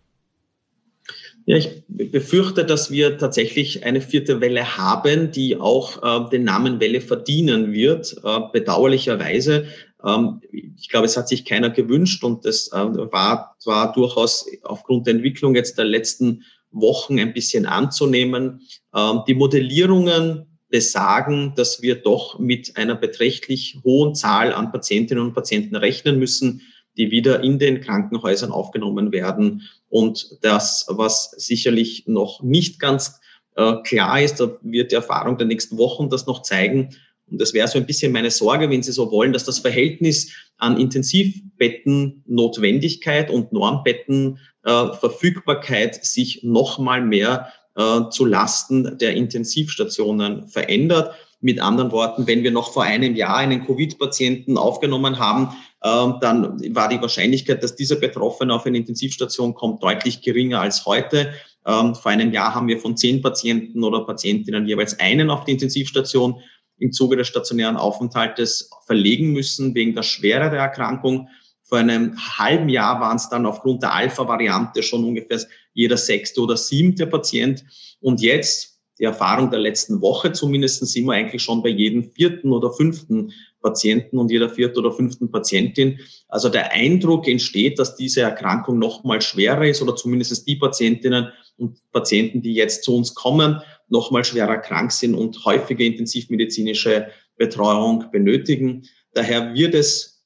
Ja, 1.46 1.56
ich 1.56 1.82
befürchte, 1.88 2.64
dass 2.64 2.90
wir 2.90 3.18
tatsächlich 3.18 3.84
eine 3.84 4.00
vierte 4.00 4.40
Welle 4.40 4.76
haben, 4.76 5.32
die 5.32 5.56
auch 5.56 6.26
äh, 6.26 6.30
den 6.30 6.44
Namen 6.44 6.80
Welle 6.80 7.00
verdienen 7.00 7.72
wird, 7.72 8.16
äh, 8.22 8.40
bedauerlicherweise. 8.52 9.66
Ähm, 10.04 10.40
ich 10.52 10.88
glaube, 10.88 11.06
es 11.06 11.16
hat 11.16 11.28
sich 11.28 11.44
keiner 11.44 11.70
gewünscht 11.70 12.22
und 12.24 12.44
das 12.44 12.68
äh, 12.68 12.76
war 12.76 13.56
zwar 13.58 13.92
durchaus 13.92 14.46
aufgrund 14.62 15.06
der 15.06 15.14
Entwicklung 15.14 15.54
jetzt 15.54 15.78
der 15.78 15.86
letzten 15.86 16.44
Wochen 16.70 17.18
ein 17.18 17.32
bisschen 17.32 17.66
anzunehmen. 17.66 18.60
Ähm, 18.94 19.22
die 19.26 19.34
Modellierungen 19.34 20.46
besagen, 20.68 21.54
dass 21.56 21.82
wir 21.82 21.96
doch 21.96 22.38
mit 22.38 22.76
einer 22.76 22.94
beträchtlich 22.94 23.78
hohen 23.84 24.14
Zahl 24.14 24.54
an 24.54 24.70
Patientinnen 24.70 25.24
und 25.24 25.34
Patienten 25.34 25.76
rechnen 25.76 26.18
müssen, 26.18 26.62
die 26.96 27.10
wieder 27.10 27.42
in 27.42 27.58
den 27.58 27.80
Krankenhäusern 27.80 28.52
aufgenommen 28.52 29.12
werden. 29.12 29.62
Und 29.88 30.38
das, 30.42 30.86
was 30.88 31.30
sicherlich 31.32 32.04
noch 32.06 32.42
nicht 32.42 32.80
ganz 32.80 33.20
äh, 33.56 33.76
klar 33.84 34.20
ist, 34.20 34.40
da 34.40 34.56
wird 34.62 34.92
die 34.92 34.96
Erfahrung 34.96 35.38
der 35.38 35.46
nächsten 35.46 35.78
Wochen 35.78 36.10
das 36.10 36.26
noch 36.26 36.42
zeigen. 36.42 36.90
Und 37.30 37.40
das 37.40 37.54
wäre 37.54 37.68
so 37.68 37.78
ein 37.78 37.86
bisschen 37.86 38.10
meine 38.12 38.30
Sorge, 38.30 38.68
wenn 38.70 38.82
Sie 38.82 38.92
so 38.92 39.10
wollen, 39.10 39.32
dass 39.32 39.44
das 39.44 39.60
Verhältnis 39.60 40.30
an 40.58 40.78
Intensivbetten-Notwendigkeit 40.78 43.30
und 43.30 43.50
Normbetten-Verfügbarkeit 43.52 45.96
äh, 45.96 46.00
sich 46.02 46.42
noch 46.42 46.78
mal 46.78 47.00
mehr 47.00 47.50
äh, 47.76 48.00
zu 48.10 48.24
Lasten 48.24 48.98
der 48.98 49.14
Intensivstationen 49.14 50.48
verändert. 50.48 51.14
Mit 51.40 51.60
anderen 51.60 51.92
Worten, 51.92 52.26
wenn 52.26 52.42
wir 52.42 52.50
noch 52.50 52.72
vor 52.72 52.82
einem 52.82 53.14
Jahr 53.16 53.36
einen 53.36 53.64
Covid-Patienten 53.64 54.58
aufgenommen 54.58 55.18
haben, 55.18 55.50
dann 55.82 56.74
war 56.74 56.88
die 56.88 57.00
Wahrscheinlichkeit, 57.00 57.62
dass 57.62 57.74
dieser 57.74 57.96
Betroffene 57.96 58.54
auf 58.54 58.66
eine 58.66 58.76
Intensivstation 58.76 59.54
kommt, 59.54 59.82
deutlich 59.82 60.20
geringer 60.20 60.60
als 60.60 60.84
heute. 60.84 61.32
Ähm, 61.66 61.94
vor 61.94 62.10
einem 62.10 62.32
Jahr 62.32 62.54
haben 62.54 62.68
wir 62.68 62.78
von 62.78 62.96
zehn 62.96 63.22
Patienten 63.22 63.82
oder 63.82 64.04
Patientinnen 64.04 64.66
jeweils 64.66 64.98
einen 65.00 65.30
auf 65.30 65.44
die 65.44 65.52
Intensivstation 65.52 66.40
im 66.78 66.92
Zuge 66.92 67.16
des 67.16 67.28
stationären 67.28 67.76
Aufenthaltes 67.76 68.70
verlegen 68.86 69.32
müssen 69.32 69.74
wegen 69.74 69.94
der 69.94 70.02
Schwere 70.02 70.50
der 70.50 70.60
Erkrankung. 70.60 71.28
Vor 71.62 71.78
einem 71.78 72.16
halben 72.38 72.68
Jahr 72.68 73.00
waren 73.00 73.16
es 73.16 73.28
dann 73.28 73.46
aufgrund 73.46 73.82
der 73.82 73.94
Alpha-Variante 73.94 74.82
schon 74.82 75.04
ungefähr 75.04 75.40
jeder 75.72 75.96
sechste 75.96 76.40
oder 76.40 76.56
siebte 76.56 77.06
Patient. 77.06 77.64
Und 78.00 78.20
jetzt 78.22 78.80
die 78.98 79.04
Erfahrung 79.04 79.50
der 79.50 79.60
letzten 79.60 80.00
Woche 80.00 80.32
zumindest 80.32 80.86
sind 80.86 81.06
wir 81.06 81.12
eigentlich 81.12 81.42
schon 81.42 81.62
bei 81.62 81.68
jedem 81.68 82.10
vierten 82.10 82.52
oder 82.52 82.72
fünften 82.72 83.32
Patienten 83.60 84.18
und 84.18 84.30
jeder 84.30 84.48
vierten 84.48 84.78
oder 84.78 84.92
fünften 84.92 85.30
Patientin. 85.30 85.98
Also 86.28 86.48
der 86.48 86.72
Eindruck 86.72 87.28
entsteht, 87.28 87.78
dass 87.78 87.96
diese 87.96 88.22
Erkrankung 88.22 88.78
noch 88.78 89.04
mal 89.04 89.20
schwerer 89.20 89.66
ist 89.66 89.82
oder 89.82 89.96
zumindest 89.96 90.46
die 90.46 90.56
Patientinnen 90.56 91.28
und 91.56 91.78
Patienten, 91.92 92.42
die 92.42 92.54
jetzt 92.54 92.84
zu 92.84 92.96
uns 92.96 93.14
kommen, 93.14 93.60
noch 93.88 94.10
mal 94.10 94.24
schwerer 94.24 94.58
krank 94.58 94.92
sind 94.92 95.14
und 95.14 95.44
häufige 95.44 95.84
intensivmedizinische 95.84 97.08
Betreuung 97.36 98.10
benötigen. 98.10 98.86
Daher 99.12 99.54
wird 99.54 99.74
es 99.74 100.24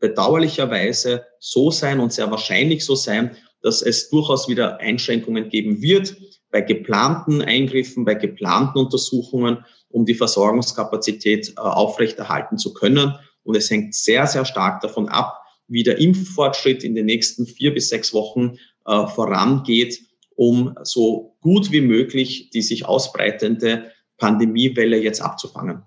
bedauerlicherweise 0.00 1.24
so 1.38 1.70
sein 1.70 2.00
und 2.00 2.12
sehr 2.12 2.30
wahrscheinlich 2.30 2.84
so 2.84 2.94
sein, 2.94 3.36
dass 3.62 3.82
es 3.82 4.10
durchaus 4.10 4.48
wieder 4.48 4.78
Einschränkungen 4.80 5.48
geben 5.48 5.80
wird 5.80 6.16
bei 6.50 6.60
geplanten 6.60 7.40
Eingriffen, 7.40 8.04
bei 8.04 8.14
geplanten 8.14 8.78
Untersuchungen, 8.78 9.64
um 9.92 10.04
die 10.04 10.14
Versorgungskapazität 10.14 11.50
äh, 11.56 11.60
aufrechterhalten 11.60 12.58
zu 12.58 12.72
können. 12.72 13.14
Und 13.44 13.56
es 13.56 13.70
hängt 13.70 13.94
sehr, 13.94 14.26
sehr 14.26 14.44
stark 14.44 14.80
davon 14.80 15.08
ab, 15.08 15.40
wie 15.68 15.82
der 15.82 15.98
Impffortschritt 15.98 16.84
in 16.84 16.94
den 16.94 17.06
nächsten 17.06 17.46
vier 17.46 17.72
bis 17.72 17.88
sechs 17.88 18.12
Wochen 18.12 18.58
äh, 18.86 19.06
vorangeht, 19.06 20.00
um 20.34 20.74
so 20.82 21.36
gut 21.40 21.70
wie 21.72 21.80
möglich 21.80 22.50
die 22.50 22.62
sich 22.62 22.86
ausbreitende 22.86 23.90
Pandemiewelle 24.18 24.98
jetzt 24.98 25.20
abzufangen. 25.20 25.82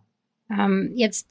Ähm, 0.50 0.92
jetzt 0.96 1.28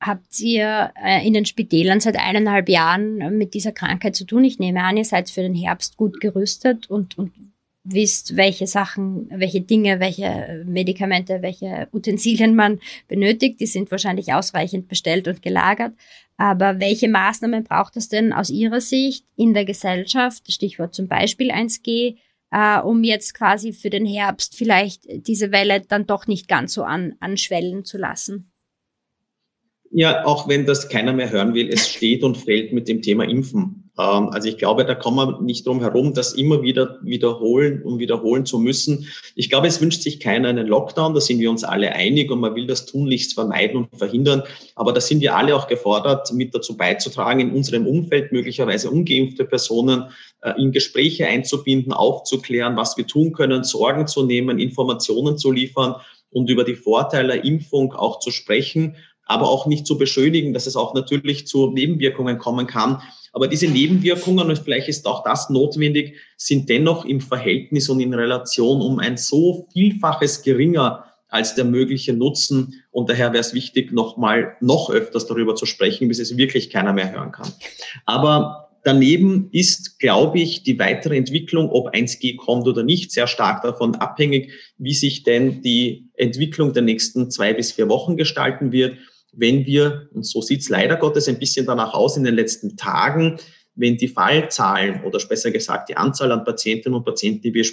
habt 0.00 0.38
ihr 0.40 0.92
äh, 1.02 1.26
in 1.26 1.32
den 1.32 1.46
Spitälern 1.46 2.00
seit 2.00 2.16
eineinhalb 2.16 2.68
Jahren 2.68 3.38
mit 3.38 3.54
dieser 3.54 3.72
Krankheit 3.72 4.14
zu 4.14 4.24
tun. 4.24 4.44
Ich 4.44 4.58
nehme 4.58 4.82
an, 4.82 4.96
ihr 4.96 5.04
seid 5.04 5.30
für 5.30 5.42
den 5.42 5.54
Herbst 5.54 5.96
gut 5.96 6.20
gerüstet 6.20 6.90
und, 6.90 7.16
und 7.16 7.32
wisst, 7.84 8.36
welche 8.36 8.66
Sachen, 8.66 9.28
welche 9.30 9.60
Dinge, 9.60 10.00
welche 10.00 10.64
Medikamente, 10.66 11.42
welche 11.42 11.88
Utensilien 11.92 12.56
man 12.56 12.80
benötigt. 13.08 13.60
Die 13.60 13.66
sind 13.66 13.90
wahrscheinlich 13.90 14.32
ausreichend 14.32 14.88
bestellt 14.88 15.28
und 15.28 15.42
gelagert. 15.42 15.92
Aber 16.36 16.80
welche 16.80 17.08
Maßnahmen 17.08 17.62
braucht 17.64 17.96
es 17.96 18.08
denn 18.08 18.32
aus 18.32 18.50
Ihrer 18.50 18.80
Sicht 18.80 19.26
in 19.36 19.54
der 19.54 19.64
Gesellschaft, 19.64 20.50
Stichwort 20.50 20.94
zum 20.94 21.06
Beispiel 21.06 21.50
1G, 21.50 22.16
äh, 22.50 22.80
um 22.80 23.04
jetzt 23.04 23.34
quasi 23.34 23.72
für 23.72 23.90
den 23.90 24.06
Herbst 24.06 24.56
vielleicht 24.56 25.04
diese 25.26 25.52
Welle 25.52 25.80
dann 25.80 26.06
doch 26.06 26.26
nicht 26.26 26.48
ganz 26.48 26.74
so 26.74 26.82
an, 26.82 27.14
anschwellen 27.20 27.84
zu 27.84 27.98
lassen? 27.98 28.53
Ja, 29.96 30.26
auch 30.26 30.48
wenn 30.48 30.66
das 30.66 30.88
keiner 30.88 31.12
mehr 31.12 31.30
hören 31.30 31.54
will, 31.54 31.68
es 31.72 31.88
steht 31.88 32.24
und 32.24 32.36
fällt 32.36 32.72
mit 32.72 32.88
dem 32.88 33.00
Thema 33.00 33.22
Impfen. 33.28 33.92
Ähm, 33.96 34.28
also 34.30 34.48
ich 34.48 34.58
glaube, 34.58 34.84
da 34.84 34.96
kommen 34.96 35.18
wir 35.18 35.40
nicht 35.40 35.68
drum 35.68 35.80
herum, 35.80 36.12
das 36.12 36.32
immer 36.32 36.62
wieder 36.62 36.98
wiederholen 37.02 37.80
und 37.80 38.00
wiederholen 38.00 38.44
zu 38.44 38.58
müssen. 38.58 39.06
Ich 39.36 39.50
glaube, 39.50 39.68
es 39.68 39.80
wünscht 39.80 40.02
sich 40.02 40.18
keiner 40.18 40.48
einen 40.48 40.66
Lockdown, 40.66 41.14
da 41.14 41.20
sind 41.20 41.38
wir 41.38 41.48
uns 41.48 41.62
alle 41.62 41.92
einig 41.92 42.32
und 42.32 42.40
man 42.40 42.56
will 42.56 42.66
das 42.66 42.86
tunlichst 42.86 43.34
vermeiden 43.34 43.76
und 43.76 43.96
verhindern. 43.96 44.42
Aber 44.74 44.92
da 44.92 45.00
sind 45.00 45.20
wir 45.20 45.36
alle 45.36 45.54
auch 45.54 45.68
gefordert, 45.68 46.32
mit 46.32 46.52
dazu 46.52 46.76
beizutragen, 46.76 47.38
in 47.38 47.52
unserem 47.52 47.86
Umfeld 47.86 48.32
möglicherweise 48.32 48.90
ungeimpfte 48.90 49.44
Personen 49.44 50.06
äh, 50.40 50.60
in 50.60 50.72
Gespräche 50.72 51.28
einzubinden, 51.28 51.92
aufzuklären, 51.92 52.76
was 52.76 52.96
wir 52.96 53.06
tun 53.06 53.32
können, 53.32 53.62
Sorgen 53.62 54.08
zu 54.08 54.26
nehmen, 54.26 54.58
Informationen 54.58 55.38
zu 55.38 55.52
liefern 55.52 55.94
und 56.30 56.50
über 56.50 56.64
die 56.64 56.74
Vorteile 56.74 57.34
der 57.34 57.44
Impfung 57.44 57.92
auch 57.92 58.18
zu 58.18 58.32
sprechen 58.32 58.96
aber 59.26 59.48
auch 59.48 59.66
nicht 59.66 59.86
zu 59.86 59.98
beschönigen, 59.98 60.52
dass 60.52 60.66
es 60.66 60.76
auch 60.76 60.94
natürlich 60.94 61.46
zu 61.46 61.70
Nebenwirkungen 61.70 62.38
kommen 62.38 62.66
kann. 62.66 63.00
Aber 63.32 63.48
diese 63.48 63.66
Nebenwirkungen, 63.66 64.48
und 64.48 64.58
vielleicht 64.58 64.88
ist 64.88 65.06
auch 65.06 65.24
das 65.24 65.50
notwendig, 65.50 66.16
sind 66.36 66.68
dennoch 66.68 67.04
im 67.04 67.20
Verhältnis 67.20 67.88
und 67.88 68.00
in 68.00 68.14
Relation 68.14 68.80
um 68.80 68.98
ein 68.98 69.16
so 69.16 69.66
Vielfaches 69.72 70.42
geringer 70.42 71.04
als 71.28 71.56
der 71.56 71.64
mögliche 71.64 72.12
Nutzen. 72.12 72.84
Und 72.92 73.10
daher 73.10 73.32
wäre 73.32 73.40
es 73.40 73.54
wichtig, 73.54 73.92
nochmal 73.92 74.56
noch 74.60 74.88
öfters 74.88 75.26
darüber 75.26 75.56
zu 75.56 75.66
sprechen, 75.66 76.06
bis 76.06 76.20
es 76.20 76.36
wirklich 76.36 76.70
keiner 76.70 76.92
mehr 76.92 77.12
hören 77.12 77.32
kann. 77.32 77.52
Aber 78.06 78.64
Daneben 78.84 79.48
ist, 79.50 79.98
glaube 79.98 80.40
ich, 80.40 80.62
die 80.62 80.78
weitere 80.78 81.16
Entwicklung, 81.16 81.70
ob 81.70 81.94
1G 81.94 82.36
kommt 82.36 82.68
oder 82.68 82.82
nicht, 82.82 83.12
sehr 83.12 83.26
stark 83.26 83.62
davon 83.62 83.94
abhängig, 83.94 84.52
wie 84.76 84.92
sich 84.92 85.22
denn 85.22 85.62
die 85.62 86.10
Entwicklung 86.16 86.74
der 86.74 86.82
nächsten 86.82 87.30
zwei 87.30 87.54
bis 87.54 87.72
vier 87.72 87.88
Wochen 87.88 88.18
gestalten 88.18 88.72
wird. 88.72 88.98
Wenn 89.36 89.66
wir, 89.66 90.08
und 90.12 90.26
so 90.26 90.40
sieht 90.40 90.60
es 90.60 90.68
leider 90.68 90.96
Gottes 90.96 91.28
ein 91.28 91.38
bisschen 91.38 91.66
danach 91.66 91.94
aus 91.94 92.16
in 92.16 92.24
den 92.24 92.34
letzten 92.34 92.76
Tagen, 92.76 93.38
wenn 93.74 93.96
die 93.96 94.08
Fallzahlen 94.08 95.02
oder 95.02 95.18
besser 95.26 95.50
gesagt 95.50 95.88
die 95.88 95.96
Anzahl 95.96 96.30
an 96.32 96.44
Patientinnen 96.44 96.96
und 96.96 97.04
Patienten, 97.04 97.42
die 97.42 97.54
wir 97.54 97.66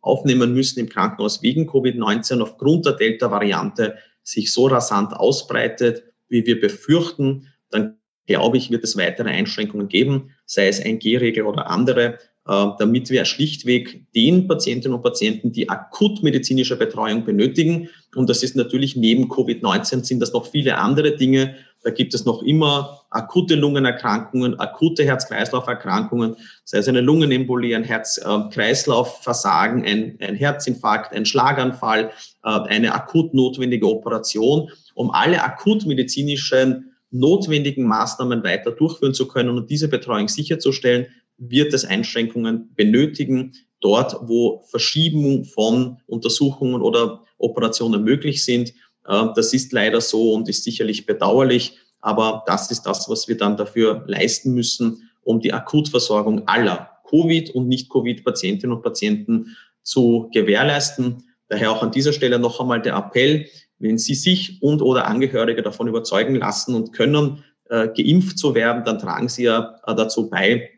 aufnehmen 0.00 0.52
müssen 0.52 0.80
im 0.80 0.88
Krankenhaus 0.88 1.42
wegen 1.42 1.68
Covid-19 1.68 2.40
aufgrund 2.40 2.86
der 2.86 2.94
Delta-Variante 2.94 3.96
sich 4.22 4.52
so 4.52 4.66
rasant 4.66 5.14
ausbreitet, 5.14 6.04
wie 6.28 6.44
wir 6.46 6.60
befürchten, 6.60 7.48
dann 7.70 7.98
glaube 8.26 8.56
ich, 8.56 8.70
wird 8.70 8.84
es 8.84 8.96
weitere 8.96 9.30
Einschränkungen 9.30 9.88
geben, 9.88 10.30
sei 10.46 10.68
es 10.68 10.80
ein 10.80 10.98
G-Regel 10.98 11.44
oder 11.44 11.68
andere, 11.68 12.18
damit 12.46 13.08
wir 13.08 13.24
schlichtweg 13.24 14.02
den 14.14 14.46
Patientinnen 14.46 14.96
und 14.96 15.02
Patienten, 15.02 15.52
die 15.52 15.70
akut 15.70 16.22
medizinische 16.22 16.76
Betreuung 16.76 17.24
benötigen, 17.24 17.88
und 18.14 18.28
das 18.28 18.42
ist 18.42 18.54
natürlich 18.54 18.96
neben 18.96 19.30
Covid-19 19.30 20.04
sind 20.04 20.20
das 20.20 20.32
noch 20.32 20.46
viele 20.46 20.76
andere 20.76 21.16
Dinge, 21.16 21.54
da 21.84 21.90
gibt 21.90 22.14
es 22.14 22.24
noch 22.24 22.42
immer 22.42 23.02
akute 23.10 23.56
Lungenerkrankungen, 23.56 24.58
akute 24.58 25.04
Herz-Kreislauf-Erkrankungen, 25.04 26.36
sei 26.64 26.78
es 26.78 26.88
eine 26.88 27.02
Lungenembolie, 27.02 27.76
ein 27.76 27.84
Herz-Kreislauf-Versagen, 27.84 29.84
ein, 29.84 30.16
ein 30.20 30.34
Herzinfarkt, 30.34 31.12
ein 31.12 31.26
Schlaganfall, 31.26 32.10
äh, 32.42 32.48
eine 32.48 32.94
akut 32.94 33.34
notwendige 33.34 33.86
Operation, 33.86 34.70
um 34.94 35.10
alle 35.10 35.44
akut 35.44 35.84
medizinischen 35.84 36.90
notwendigen 37.10 37.84
Maßnahmen 37.84 38.42
weiter 38.42 38.70
durchführen 38.72 39.12
zu 39.14 39.28
können 39.28 39.50
und 39.50 39.70
diese 39.70 39.88
Betreuung 39.88 40.28
sicherzustellen, 40.28 41.06
wird 41.38 41.72
es 41.74 41.84
Einschränkungen 41.84 42.74
benötigen, 42.74 43.52
dort 43.80 44.16
wo 44.22 44.62
Verschiebung 44.70 45.44
von 45.44 45.98
Untersuchungen 46.06 46.80
oder 46.80 47.24
Operationen 47.38 48.02
möglich 48.02 48.44
sind. 48.44 48.70
Äh, 49.06 49.26
das 49.34 49.52
ist 49.52 49.72
leider 49.72 50.00
so 50.00 50.32
und 50.32 50.48
ist 50.48 50.64
sicherlich 50.64 51.06
bedauerlich, 51.06 51.78
aber 52.00 52.42
das 52.46 52.70
ist 52.70 52.82
das, 52.82 53.08
was 53.08 53.28
wir 53.28 53.36
dann 53.36 53.56
dafür 53.56 54.04
leisten 54.06 54.54
müssen, 54.54 55.10
um 55.22 55.40
die 55.40 55.52
Akutversorgung 55.52 56.46
aller 56.46 56.90
Covid- 57.08 57.50
und 57.50 57.68
Nicht-Covid-Patientinnen 57.68 58.76
und 58.76 58.82
Patienten 58.82 59.56
zu 59.82 60.30
gewährleisten. 60.32 61.24
Daher 61.48 61.72
auch 61.72 61.82
an 61.82 61.90
dieser 61.90 62.12
Stelle 62.12 62.38
noch 62.38 62.60
einmal 62.60 62.80
der 62.80 62.96
Appell, 62.96 63.46
wenn 63.78 63.98
Sie 63.98 64.14
sich 64.14 64.62
und 64.62 64.82
oder 64.82 65.06
Angehörige 65.06 65.62
davon 65.62 65.88
überzeugen 65.88 66.36
lassen 66.36 66.74
und 66.74 66.92
können, 66.92 67.44
äh, 67.68 67.88
geimpft 67.88 68.38
zu 68.38 68.54
werden, 68.54 68.84
dann 68.84 68.98
tragen 68.98 69.28
Sie 69.28 69.44
ja 69.44 69.80
äh, 69.86 69.94
dazu 69.94 70.28
bei, 70.28 70.70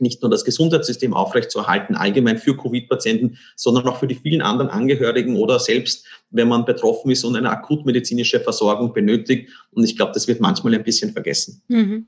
nicht 0.00 0.22
nur 0.22 0.30
das 0.30 0.44
Gesundheitssystem 0.44 1.14
aufrechtzuerhalten, 1.14 1.94
allgemein 1.94 2.38
für 2.38 2.56
Covid-Patienten, 2.56 3.38
sondern 3.56 3.86
auch 3.88 3.98
für 3.98 4.06
die 4.06 4.14
vielen 4.14 4.42
anderen 4.42 4.70
Angehörigen 4.70 5.36
oder 5.36 5.58
selbst, 5.58 6.06
wenn 6.30 6.48
man 6.48 6.64
betroffen 6.64 7.10
ist 7.10 7.24
und 7.24 7.36
eine 7.36 7.50
akutmedizinische 7.50 8.40
Versorgung 8.40 8.92
benötigt. 8.92 9.50
Und 9.72 9.84
ich 9.84 9.96
glaube, 9.96 10.12
das 10.12 10.28
wird 10.28 10.40
manchmal 10.40 10.74
ein 10.74 10.84
bisschen 10.84 11.12
vergessen. 11.12 11.62
Mhm. 11.68 12.06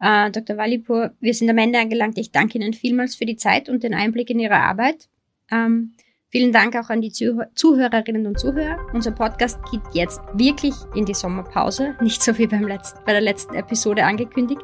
Äh, 0.00 0.30
Dr. 0.30 0.56
Walipur, 0.56 1.12
wir 1.20 1.34
sind 1.34 1.50
am 1.50 1.58
Ende 1.58 1.78
angelangt. 1.78 2.18
Ich 2.18 2.30
danke 2.30 2.58
Ihnen 2.58 2.72
vielmals 2.72 3.16
für 3.16 3.26
die 3.26 3.36
Zeit 3.36 3.68
und 3.68 3.82
den 3.82 3.94
Einblick 3.94 4.30
in 4.30 4.38
Ihre 4.38 4.56
Arbeit. 4.56 5.08
Ähm, 5.50 5.94
Vielen 6.30 6.52
Dank 6.52 6.76
auch 6.76 6.90
an 6.90 7.00
die 7.00 7.10
Zuhörerinnen 7.10 8.26
und 8.26 8.38
Zuhörer. 8.38 8.76
Unser 8.92 9.12
Podcast 9.12 9.58
geht 9.70 9.80
jetzt 9.94 10.20
wirklich 10.34 10.74
in 10.94 11.06
die 11.06 11.14
Sommerpause, 11.14 11.94
nicht 12.02 12.22
so 12.22 12.36
wie 12.36 12.46
beim 12.46 12.66
letzten, 12.66 12.98
bei 13.06 13.12
der 13.12 13.22
letzten 13.22 13.54
Episode 13.54 14.04
angekündigt. 14.04 14.60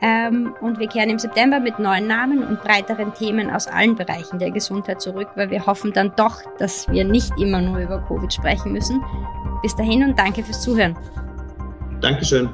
Ähm, 0.00 0.54
und 0.60 0.78
wir 0.78 0.86
kehren 0.86 1.10
im 1.10 1.18
September 1.18 1.58
mit 1.58 1.80
neuen 1.80 2.06
Namen 2.06 2.44
und 2.44 2.62
breiteren 2.62 3.12
Themen 3.12 3.50
aus 3.50 3.66
allen 3.66 3.96
Bereichen 3.96 4.38
der 4.38 4.52
Gesundheit 4.52 5.00
zurück, 5.00 5.30
weil 5.34 5.50
wir 5.50 5.66
hoffen 5.66 5.92
dann 5.92 6.12
doch, 6.14 6.42
dass 6.58 6.88
wir 6.88 7.04
nicht 7.04 7.32
immer 7.40 7.60
nur 7.60 7.78
über 7.80 8.00
Covid 8.06 8.32
sprechen 8.32 8.72
müssen. 8.72 9.02
Bis 9.62 9.74
dahin 9.74 10.04
und 10.04 10.16
danke 10.16 10.44
fürs 10.44 10.62
Zuhören. 10.62 10.96
Dankeschön. 12.00 12.48